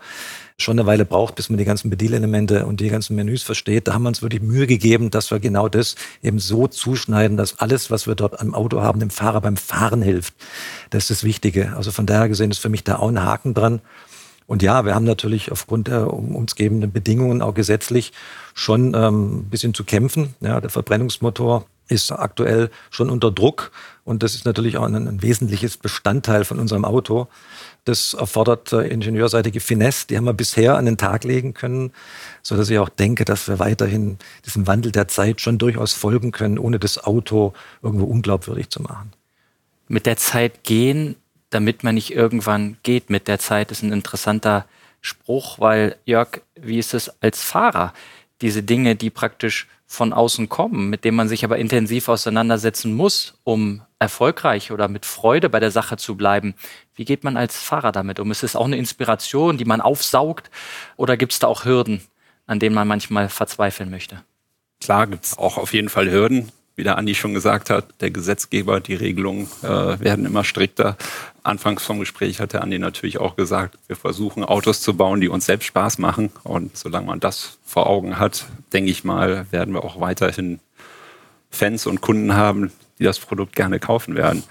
[0.58, 3.86] schon eine Weile braucht, bis man die ganzen Bedienelemente und die ganzen Menüs versteht.
[3.86, 7.58] Da haben wir uns wirklich Mühe gegeben, dass wir genau das eben so zuschneiden, dass
[7.60, 10.34] alles, was wir dort am Auto haben, dem Fahrer beim Fahren hilft.
[10.90, 11.74] Das ist das Wichtige.
[11.76, 13.80] Also von daher gesehen ist für mich da auch ein Haken dran.
[14.46, 18.12] Und ja, wir haben natürlich aufgrund der uns gebenden Bedingungen auch gesetzlich
[18.54, 20.34] schon ähm, ein bisschen zu kämpfen.
[20.40, 23.70] Ja, der Verbrennungsmotor ist aktuell schon unter Druck
[24.04, 27.28] und das ist natürlich auch ein, ein wesentliches Bestandteil von unserem Auto.
[27.84, 31.92] Das erfordert äh, ingenieurseitige Finesse, die haben wir bisher an den Tag legen können,
[32.42, 36.32] so dass ich auch denke, dass wir weiterhin diesem Wandel der Zeit schon durchaus folgen
[36.32, 39.12] können, ohne das Auto irgendwo unglaubwürdig zu machen.
[39.88, 41.16] Mit der Zeit gehen,
[41.50, 44.64] damit man nicht irgendwann geht mit der Zeit, ist ein interessanter
[45.00, 47.92] Spruch, weil Jörg, wie ist es als Fahrer?
[48.40, 53.34] Diese Dinge, die praktisch von außen kommen, mit denen man sich aber intensiv auseinandersetzen muss,
[53.44, 56.54] um erfolgreich oder mit Freude bei der Sache zu bleiben.
[56.94, 58.30] Wie geht man als Fahrer damit um?
[58.30, 60.50] Ist es auch eine Inspiration, die man aufsaugt
[60.96, 62.00] oder gibt es da auch Hürden,
[62.46, 64.22] an denen man manchmal verzweifeln möchte?
[64.80, 68.10] Klar gibt es auch auf jeden Fall Hürden wie der Andi schon gesagt hat, der
[68.10, 70.96] Gesetzgeber, die Regelungen äh, werden immer strikter.
[71.42, 75.28] Anfangs vom Gespräch hat der Andi natürlich auch gesagt, wir versuchen Autos zu bauen, die
[75.28, 76.30] uns selbst Spaß machen.
[76.44, 80.60] Und solange man das vor Augen hat, denke ich mal, werden wir auch weiterhin
[81.50, 84.42] Fans und Kunden haben, die das Produkt gerne kaufen werden.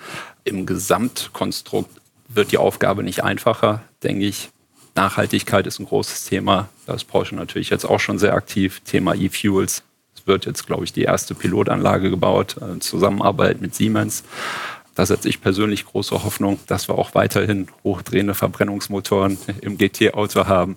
[0.43, 1.89] Im Gesamtkonstrukt
[2.27, 4.49] wird die Aufgabe nicht einfacher, denke ich.
[4.95, 6.69] Nachhaltigkeit ist ein großes Thema.
[6.85, 8.81] Da ist Porsche natürlich jetzt auch schon sehr aktiv.
[8.81, 9.83] Thema E-Fuels
[10.27, 14.23] wird jetzt, glaube ich, die erste Pilotanlage gebaut äh, in Zusammenarbeit mit Siemens.
[14.95, 20.75] Da setze ich persönlich große Hoffnung, dass wir auch weiterhin hochdrehende Verbrennungsmotoren im GT-Auto haben.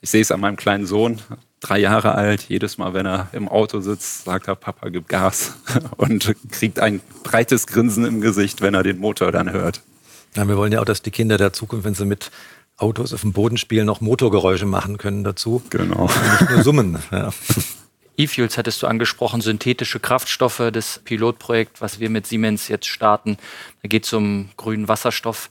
[0.00, 1.20] Ich sehe es an meinem kleinen Sohn,
[1.60, 2.48] drei Jahre alt.
[2.48, 5.54] Jedes Mal, wenn er im Auto sitzt, sagt er, Papa, gib Gas
[5.98, 9.82] und kriegt ein breites Grinsen im Gesicht, wenn er den Motor dann hört.
[10.36, 12.30] Ja, wir wollen ja auch, dass die Kinder der Zukunft, wenn sie mit
[12.76, 15.62] Autos auf dem Boden spielen, noch Motorgeräusche machen können dazu.
[15.68, 16.04] Genau.
[16.04, 16.98] Und nicht nur summen.
[17.10, 17.30] Ja.
[18.20, 23.38] E-Fuels hattest du angesprochen, synthetische Kraftstoffe, das Pilotprojekt, was wir mit Siemens jetzt starten.
[23.82, 25.48] Da geht es um grünen Wasserstoff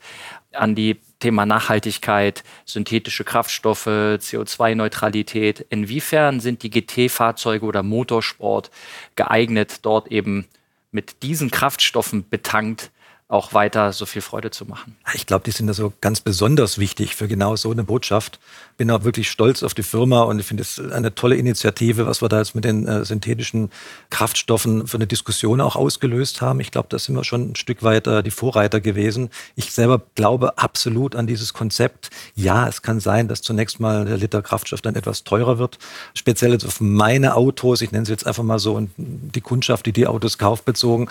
[0.53, 5.65] an die Thema Nachhaltigkeit, synthetische Kraftstoffe, CO2-Neutralität.
[5.71, 8.69] Inwiefern sind die GT-Fahrzeuge oder Motorsport
[9.15, 10.45] geeignet, dort eben
[10.91, 12.91] mit diesen Kraftstoffen betankt
[13.29, 14.97] auch weiter so viel Freude zu machen.
[15.13, 18.39] Ich glaube, die sind da so ganz besonders wichtig für genau so eine Botschaft.
[18.75, 22.23] Bin auch wirklich stolz auf die Firma und ich finde es eine tolle Initiative, was
[22.23, 23.69] wir da jetzt mit den äh, synthetischen
[24.09, 26.59] Kraftstoffen für eine Diskussion auch ausgelöst haben.
[26.59, 29.29] Ich glaube, da sind wir schon ein Stück weit äh, die Vorreiter gewesen.
[29.55, 32.09] Ich selber glaube absolut an dieses Konzept.
[32.33, 35.77] Ja, es kann sein, dass zunächst mal der Liter Kraftstoff dann etwas teurer wird.
[36.15, 39.85] Speziell jetzt auf meine Autos, ich nenne sie jetzt einfach mal so, und die Kundschaft,
[39.85, 41.09] die die Autos kauft, bezogen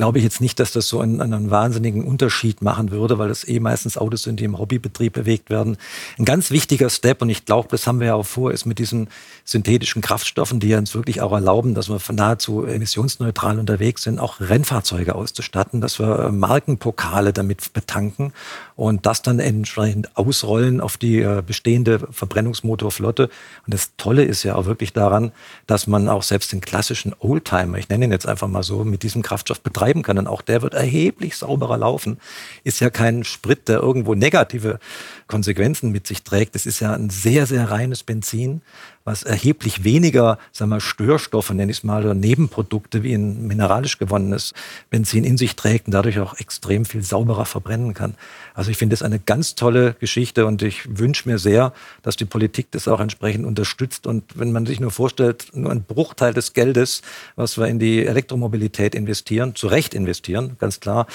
[0.00, 3.46] glaube ich jetzt nicht, dass das so einen, einen wahnsinnigen Unterschied machen würde, weil das
[3.46, 5.76] eh meistens Autos sind, die im Hobbybetrieb bewegt werden.
[6.18, 8.78] Ein ganz wichtiger Step, und ich glaube, das haben wir ja auch vor, ist mit
[8.78, 9.08] diesen
[9.44, 15.14] synthetischen Kraftstoffen, die uns wirklich auch erlauben, dass wir nahezu emissionsneutral unterwegs sind, auch Rennfahrzeuge
[15.14, 18.32] auszustatten, dass wir Markenpokale damit betanken
[18.76, 23.24] und das dann entsprechend ausrollen auf die äh, bestehende Verbrennungsmotorflotte.
[23.66, 25.32] Und das Tolle ist ja auch wirklich daran,
[25.66, 29.02] dass man auch selbst den klassischen Oldtimer, ich nenne ihn jetzt einfach mal so, mit
[29.02, 30.18] diesem Kraftstoff betreiben kann.
[30.18, 32.18] Und auch der wird erheblich sauberer laufen.
[32.64, 34.78] Ist ja kein Sprit, der irgendwo negative
[35.26, 36.54] Konsequenzen mit sich trägt.
[36.54, 38.62] Das ist ja ein sehr, sehr reines Benzin
[39.10, 43.98] was erheblich weniger sagen wir, Störstoffe, nenne ich es mal, oder Nebenprodukte wie ein mineralisch
[43.98, 44.54] gewonnenes
[44.88, 48.14] Benzin in sich trägt und dadurch auch extrem viel sauberer verbrennen kann.
[48.54, 52.24] Also ich finde das eine ganz tolle Geschichte und ich wünsche mir sehr, dass die
[52.24, 54.06] Politik das auch entsprechend unterstützt.
[54.06, 57.02] Und wenn man sich nur vorstellt, nur ein Bruchteil des Geldes,
[57.34, 61.08] was wir in die Elektromobilität investieren, zu Recht investieren, ganz klar,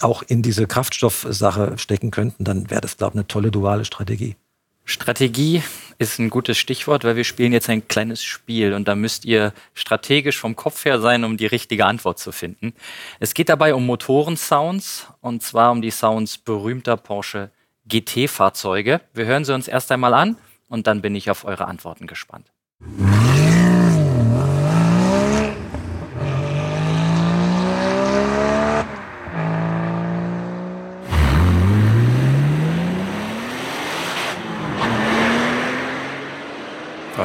[0.00, 4.36] auch in diese Kraftstoffsache stecken könnten, dann wäre das, glaube ich, eine tolle duale Strategie.
[4.84, 5.62] Strategie
[5.98, 9.52] ist ein gutes Stichwort, weil wir spielen jetzt ein kleines Spiel und da müsst ihr
[9.74, 12.72] strategisch vom Kopf her sein, um die richtige Antwort zu finden.
[13.18, 17.50] Es geht dabei um Motorensounds und zwar um die Sounds berühmter Porsche
[17.86, 19.00] GT-Fahrzeuge.
[19.12, 20.36] Wir hören sie uns erst einmal an
[20.68, 22.50] und dann bin ich auf eure Antworten gespannt.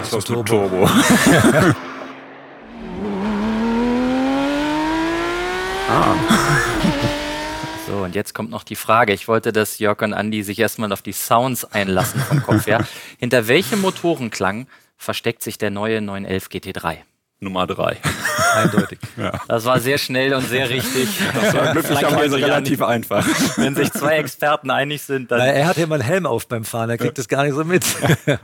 [0.05, 0.85] Ist das mit Turbo.
[5.89, 6.15] ah.
[7.87, 9.13] So, und jetzt kommt noch die Frage.
[9.13, 12.85] Ich wollte, dass Jörg und Andi sich erstmal auf die Sounds einlassen vom Kopf her.
[13.19, 16.97] Hinter welchem Motorenklang versteckt sich der neue 911 GT3?
[17.39, 17.97] Nummer drei.
[18.55, 18.99] Eindeutig.
[19.17, 19.31] Ja.
[19.47, 21.07] Das war sehr schnell und sehr richtig.
[21.33, 23.25] Das war glücklicherweise relativ einfach.
[23.55, 25.39] Wenn sich zwei Experten einig sind, dann.
[25.39, 27.55] Na, er hat ja mal einen Helm auf beim Fahren, er kriegt das gar nicht
[27.55, 27.85] so mit.
[28.25, 28.37] Ja,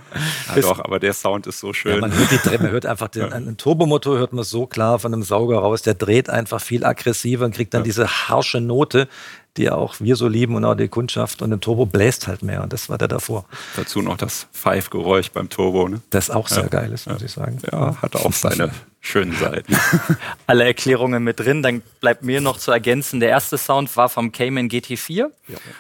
[0.62, 1.96] doch, aber der Sound ist so schön.
[1.96, 5.14] Ja, man hört, die, man hört einfach den, einen Turbomotor hört man so klar von
[5.14, 9.10] einem Sauger raus, der dreht einfach viel aggressiver und kriegt dann diese harsche Note,
[9.58, 11.42] die auch wir so lieben und auch die Kundschaft.
[11.42, 13.46] Und der Turbo bläst halt mehr und das war der davor.
[13.76, 15.88] Dazu noch das Pfeifgeräusch beim Turbo.
[15.88, 16.02] Ne?
[16.10, 16.70] Das auch sehr ja.
[16.70, 17.60] geil ist, muss ich sagen.
[17.72, 19.76] Ja, hat auch seine schönen Seiten.
[20.48, 21.64] Alle Erklärungen mit drin.
[21.64, 25.30] Dann bleibt mir noch zu ergänzen, der erste Sound war vom Cayman GT4 ja.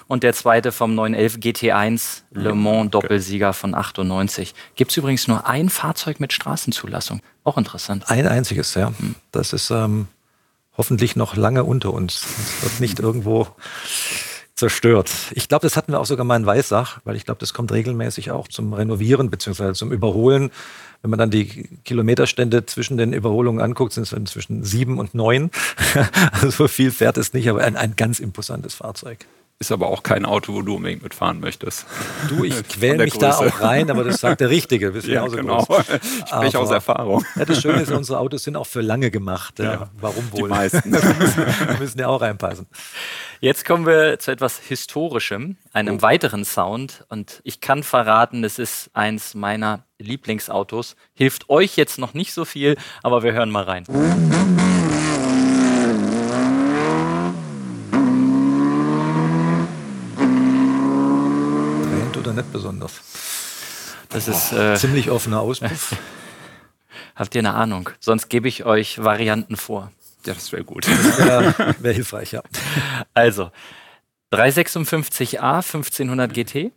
[0.07, 4.53] und der zweite vom 911 GT1 Le Mans Doppelsieger von 98.
[4.75, 7.21] Gibt es übrigens nur ein Fahrzeug mit Straßenzulassung.
[7.43, 8.09] Auch interessant.
[8.09, 8.87] Ein einziges, ja.
[8.87, 9.15] Hm.
[9.31, 10.07] Das ist ähm,
[10.81, 12.25] hoffentlich noch lange unter uns.
[12.63, 13.45] Wird nicht irgendwo
[14.55, 15.11] zerstört.
[15.35, 17.71] Ich glaube, das hatten wir auch sogar mal in Weissach, weil ich glaube, das kommt
[17.71, 19.73] regelmäßig auch zum Renovieren bzw.
[19.73, 20.49] zum Überholen.
[21.03, 25.51] Wenn man dann die Kilometerstände zwischen den Überholungen anguckt, sind es inzwischen sieben und neun.
[26.31, 29.27] also so viel fährt es nicht, aber ein, ein ganz imposantes Fahrzeug.
[29.61, 31.85] Ist aber auch kein Auto, wo du unbedingt mitfahren möchtest.
[32.29, 33.19] Du, ich quäl mich Größe.
[33.19, 34.89] da auch rein, aber das sagt der Richtige.
[34.89, 35.63] Bist ja, genau.
[35.65, 35.85] Groß.
[36.01, 37.23] Ich spreche aus Erfahrung.
[37.35, 39.59] Ja, das Schöne ist, unsere Autos sind auch für lange gemacht.
[39.59, 39.91] Ja.
[39.99, 40.41] Warum wohl?
[40.49, 40.91] Die meisten.
[40.91, 42.65] Wir müssen ja auch reinpassen.
[43.39, 46.01] Jetzt kommen wir zu etwas Historischem, einem oh.
[46.01, 47.05] weiteren Sound.
[47.09, 50.95] Und ich kann verraten, es ist eins meiner Lieblingsautos.
[51.13, 53.85] Hilft euch jetzt noch nicht so viel, aber wir hören mal rein.
[62.31, 62.93] Oder nicht besonders?
[64.09, 65.95] Das ist äh, ziemlich offener Auspuff.
[67.15, 67.89] Habt ihr eine Ahnung?
[67.99, 69.91] Sonst gebe ich euch Varianten vor.
[70.25, 70.87] Ja, das wäre gut.
[71.17, 72.43] wäre wär hilfreich, ja.
[73.13, 73.51] Also,
[74.31, 76.71] 356a 1500 GT,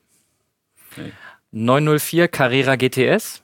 [0.92, 1.12] okay.
[1.52, 3.42] 904 Carrera GTS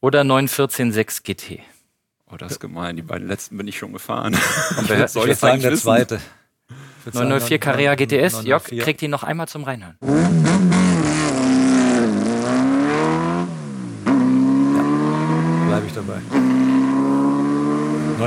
[0.00, 1.60] oder 9146 GT.
[2.30, 2.96] Oh, das ist gemein.
[2.96, 4.36] Die beiden letzten bin ich schon gefahren.
[4.78, 5.82] Und wer soll ich sagen, der wissen?
[5.82, 6.20] zweite.
[7.12, 8.44] 904 Carrera GTS.
[8.44, 9.96] Jörg, kriegt ihn noch einmal zum Reinhören.
[15.74, 16.18] bleibe ich dabei.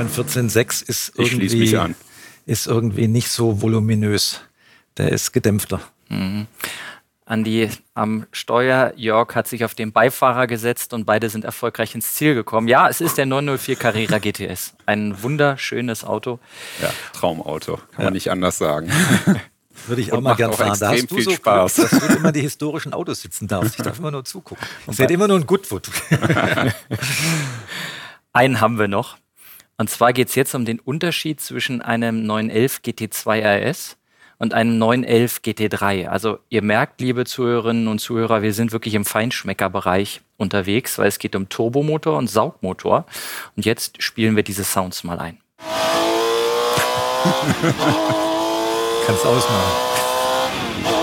[0.08, 1.78] 914.6 ist irgendwie,
[2.46, 4.40] ist irgendwie nicht so voluminös.
[4.96, 5.80] Der ist gedämpfter.
[6.08, 6.46] Mhm.
[7.24, 8.94] Andi am Steuer.
[8.96, 12.68] Jörg hat sich auf den Beifahrer gesetzt und beide sind erfolgreich ins Ziel gekommen.
[12.68, 14.74] Ja, es ist der 904 Carrera GTS.
[14.86, 16.38] Ein wunderschönes Auto.
[16.80, 17.76] Ja, Traumauto.
[17.76, 18.04] Kann ja.
[18.04, 18.90] man nicht anders sagen.
[19.86, 20.76] Würde ich auch und mal gern fahren.
[20.80, 21.74] Da hast du so Spaß.
[21.74, 23.78] Glück, dass du immer die historischen Autos sitzen darfst.
[23.78, 24.66] Ich darf immer nur zugucken.
[24.88, 25.88] Ich sehe immer nur ein Goodwood.
[28.32, 29.18] Einen haben wir noch.
[29.80, 33.96] Und zwar geht es jetzt um den Unterschied zwischen einem 911 GT2 RS
[34.38, 36.08] und einem 911 GT3.
[36.08, 41.20] Also ihr merkt, liebe Zuhörerinnen und Zuhörer, wir sind wirklich im Feinschmeckerbereich unterwegs, weil es
[41.20, 43.06] geht um Turbomotor und Saugmotor.
[43.56, 45.38] Und jetzt spielen wir diese Sounds mal ein.
[49.06, 50.97] Kannst ausmachen.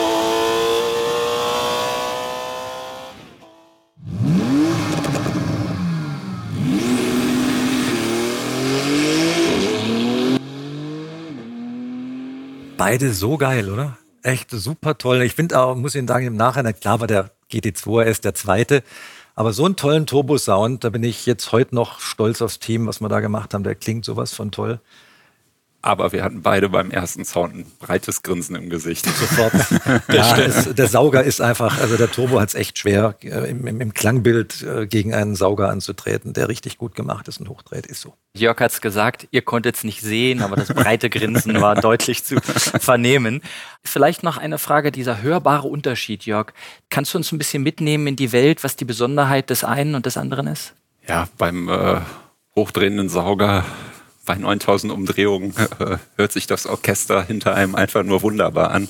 [12.88, 13.98] Beide so geil, oder?
[14.22, 15.24] Echt super toll.
[15.24, 18.84] Ich finde auch, muss Ihnen sagen, im Nachhinein, klar war der GT2 RS der zweite,
[19.34, 23.02] aber so einen tollen Turbo-Sound, da bin ich jetzt heute noch stolz aufs Team, was
[23.02, 23.64] wir da gemacht haben.
[23.64, 24.80] Der klingt sowas von toll.
[25.86, 29.06] Aber wir hatten beide beim ersten Sound ein breites Grinsen im Gesicht.
[29.20, 29.54] Sofort.
[30.12, 33.68] ja, es, der Sauger ist einfach, also der Turbo hat es echt schwer, äh, im,
[33.68, 38.02] im, Klangbild äh, gegen einen Sauger anzutreten, der richtig gut gemacht ist und hochdreht, ist
[38.02, 38.16] so.
[38.36, 42.24] Jörg hat es gesagt, ihr konntet es nicht sehen, aber das breite Grinsen war deutlich
[42.24, 43.42] zu vernehmen.
[43.84, 46.48] Vielleicht noch eine Frage, dieser hörbare Unterschied, Jörg.
[46.90, 50.08] Kannst du uns ein bisschen mitnehmen in die Welt, was die Besonderheit des einen und
[50.08, 50.74] des anderen ist?
[51.08, 52.02] Ja, beim äh,
[52.56, 53.64] hochdrehenden Sauger
[54.26, 58.88] bei 9000 Umdrehungen äh, hört sich das Orchester hinter einem einfach nur wunderbar an.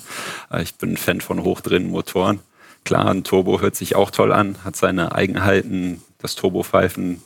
[0.52, 2.40] Äh, ich bin ein Fan von hochdrehenden Motoren.
[2.84, 6.02] Klar, ein Turbo hört sich auch toll an, hat seine Eigenheiten.
[6.20, 7.22] Das Turbopfeifen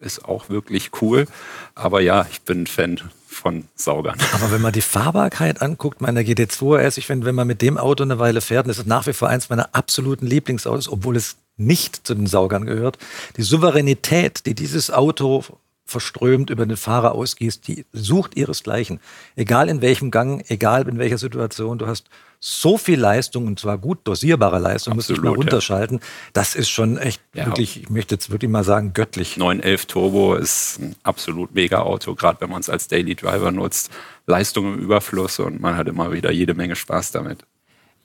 [0.00, 1.26] ist auch wirklich cool.
[1.74, 4.18] Aber ja, ich bin ein Fan von Saugern.
[4.32, 7.78] Aber wenn man die Fahrbarkeit anguckt, meiner GT2 RS, ich finde, wenn man mit dem
[7.78, 11.16] Auto eine Weile fährt, und das ist nach wie vor eins meiner absoluten Lieblingsautos, obwohl
[11.16, 12.98] es nicht zu den Saugern gehört,
[13.36, 15.44] die Souveränität, die dieses Auto
[15.92, 19.00] verströmt über den Fahrer ausgießt, die sucht ihresgleichen.
[19.36, 22.08] Egal in welchem Gang, egal in welcher Situation, du hast
[22.44, 25.98] so viel Leistung und zwar gut dosierbare Leistung, muss ich mal runterschalten.
[25.98, 26.04] Ja.
[26.32, 27.46] Das ist schon echt ja.
[27.46, 29.36] wirklich, ich möchte jetzt wirklich mal sagen, göttlich.
[29.36, 33.92] 911 Turbo ist ein absolut mega Auto, gerade wenn man es als Daily Driver nutzt.
[34.26, 37.44] Leistung im Überfluss und man hat immer wieder jede Menge Spaß damit.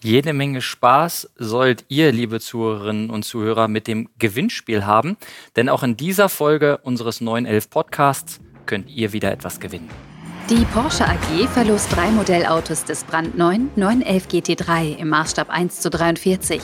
[0.03, 5.17] Jede Menge Spaß sollt ihr, liebe Zuhörerinnen und Zuhörer, mit dem Gewinnspiel haben,
[5.55, 9.89] denn auch in dieser Folge unseres 911 Podcasts könnt ihr wieder etwas gewinnen.
[10.49, 16.61] Die Porsche AG verlost drei Modellautos des brandneuen 911 GT3 im Maßstab 1 zu 43.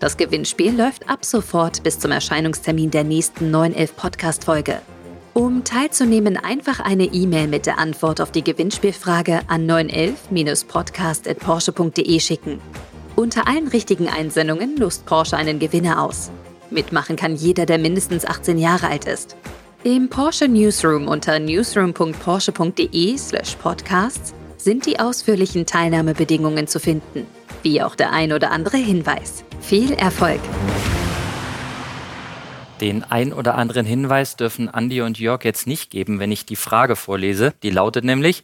[0.00, 4.80] Das Gewinnspiel läuft ab sofort bis zum Erscheinungstermin der nächsten 911 Podcast-Folge.
[5.34, 12.60] Um teilzunehmen, einfach eine E-Mail mit der Antwort auf die Gewinnspielfrage an 911-podcast.porsche.de schicken.
[13.16, 16.30] Unter allen richtigen Einsendungen lost Porsche einen Gewinner aus.
[16.70, 19.36] Mitmachen kann jeder, der mindestens 18 Jahre alt ist.
[19.84, 27.26] Im Porsche Newsroom unter newsroom.porsche.de/podcasts sind die ausführlichen Teilnahmebedingungen zu finden,
[27.62, 29.44] wie auch der ein oder andere Hinweis.
[29.60, 30.40] Viel Erfolg!
[32.82, 36.56] Den ein oder anderen Hinweis dürfen Andi und Jörg jetzt nicht geben, wenn ich die
[36.56, 37.54] Frage vorlese.
[37.62, 38.42] Die lautet nämlich,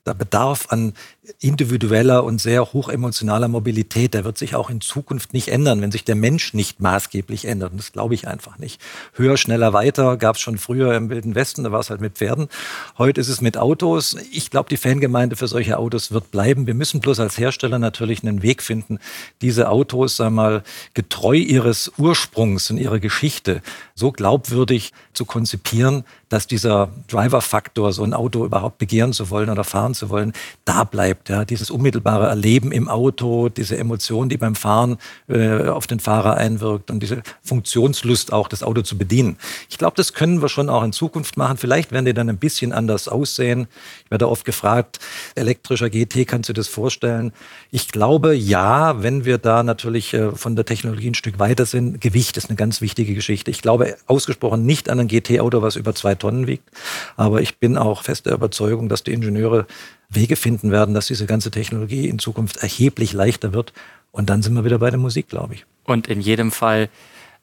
[0.06, 0.94] der Bedarf an
[1.40, 6.04] individueller und sehr hochemotionaler Mobilität, der wird sich auch in Zukunft nicht ändern, wenn sich
[6.04, 7.72] der Mensch nicht maßgeblich ändert.
[7.72, 8.80] Und das glaube ich einfach nicht.
[9.12, 12.14] Höher, schneller, weiter gab es schon früher im Wilden Westen, da war es halt mit
[12.14, 12.48] Pferden.
[12.96, 14.16] Heute ist es mit Autos.
[14.32, 16.66] Ich glaube, die Fangemeinde für solche Autos wird bleiben.
[16.66, 18.98] Wir müssen bloß als Hersteller natürlich einen Weg finden,
[19.42, 20.62] diese Autos, sei mal,
[20.94, 23.62] getreu ihres Ursprungs und ihrer Geschichte
[23.94, 29.64] so glaubwürdig zu konzipieren, dass dieser Driver-Faktor, so ein Auto überhaupt begehren zu wollen oder
[29.64, 30.32] fahren zu wollen,
[30.64, 31.28] da bleibt.
[31.28, 31.44] Ja.
[31.44, 34.98] Dieses unmittelbare Erleben im Auto, diese Emotion, die beim Fahren
[35.28, 39.36] äh, auf den Fahrer einwirkt und diese Funktionslust auch, das Auto zu bedienen.
[39.68, 41.56] Ich glaube, das können wir schon auch in Zukunft machen.
[41.56, 43.66] Vielleicht werden die dann ein bisschen anders aussehen.
[44.04, 44.98] Ich werde oft gefragt,
[45.34, 47.32] elektrischer GT, kannst du das vorstellen?
[47.70, 52.00] Ich glaube, ja, wenn wir da natürlich äh, von der Technologie ein Stück weiter sind.
[52.00, 53.50] Gewicht ist eine ganz wichtige Geschichte.
[53.50, 56.68] Ich glaube ausgesprochen nicht an ein GT-Auto, was über zwei Tonnen wiegt.
[57.16, 59.66] Aber ich bin auch fest der Überzeugung, dass die Ingenieure
[60.08, 63.72] Wege finden werden, dass diese ganze Technologie in Zukunft erheblich leichter wird.
[64.10, 65.66] Und dann sind wir wieder bei der Musik, glaube ich.
[65.84, 66.88] Und in jedem Fall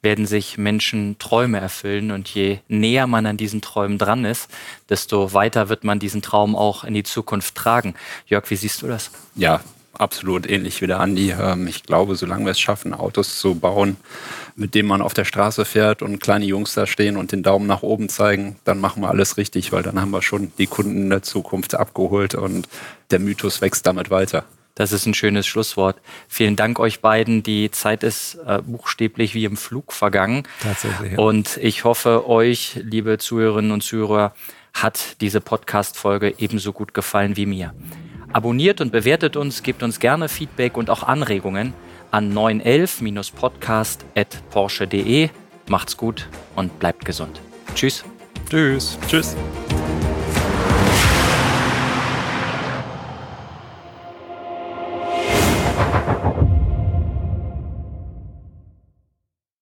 [0.01, 4.49] werden sich Menschen Träume erfüllen und je näher man an diesen Träumen dran ist,
[4.87, 7.95] desto weiter wird man diesen Traum auch in die Zukunft tragen.
[8.27, 9.09] Jörg, wie siehst du das?
[9.35, 9.61] Ja,
[9.99, 11.33] absolut ähnlich wie der Andi.
[11.39, 13.97] Ähm, ich glaube, solange wir es schaffen, Autos zu bauen,
[14.55, 17.67] mit denen man auf der Straße fährt und kleine Jungs da stehen und den Daumen
[17.67, 21.03] nach oben zeigen, dann machen wir alles richtig, weil dann haben wir schon die Kunden
[21.03, 22.67] in der Zukunft abgeholt und
[23.11, 24.45] der Mythos wächst damit weiter.
[24.75, 25.95] Das ist ein schönes Schlusswort.
[26.27, 27.43] Vielen Dank euch beiden.
[27.43, 30.43] Die Zeit ist äh, buchstäblich wie im Flug vergangen.
[30.61, 31.13] Tatsächlich.
[31.13, 31.19] Ja.
[31.19, 34.33] Und ich hoffe, euch, liebe Zuhörerinnen und Zuhörer,
[34.73, 37.73] hat diese Podcast-Folge ebenso gut gefallen wie mir.
[38.35, 41.73] Abonniert und bewertet uns, gebt uns gerne Feedback und auch Anregungen
[42.11, 45.29] an 911-podcast.porsche.de.
[45.69, 47.39] Macht's gut und bleibt gesund.
[47.75, 48.03] Tschüss.
[48.49, 48.97] Tschüss.
[49.07, 49.37] Tschüss.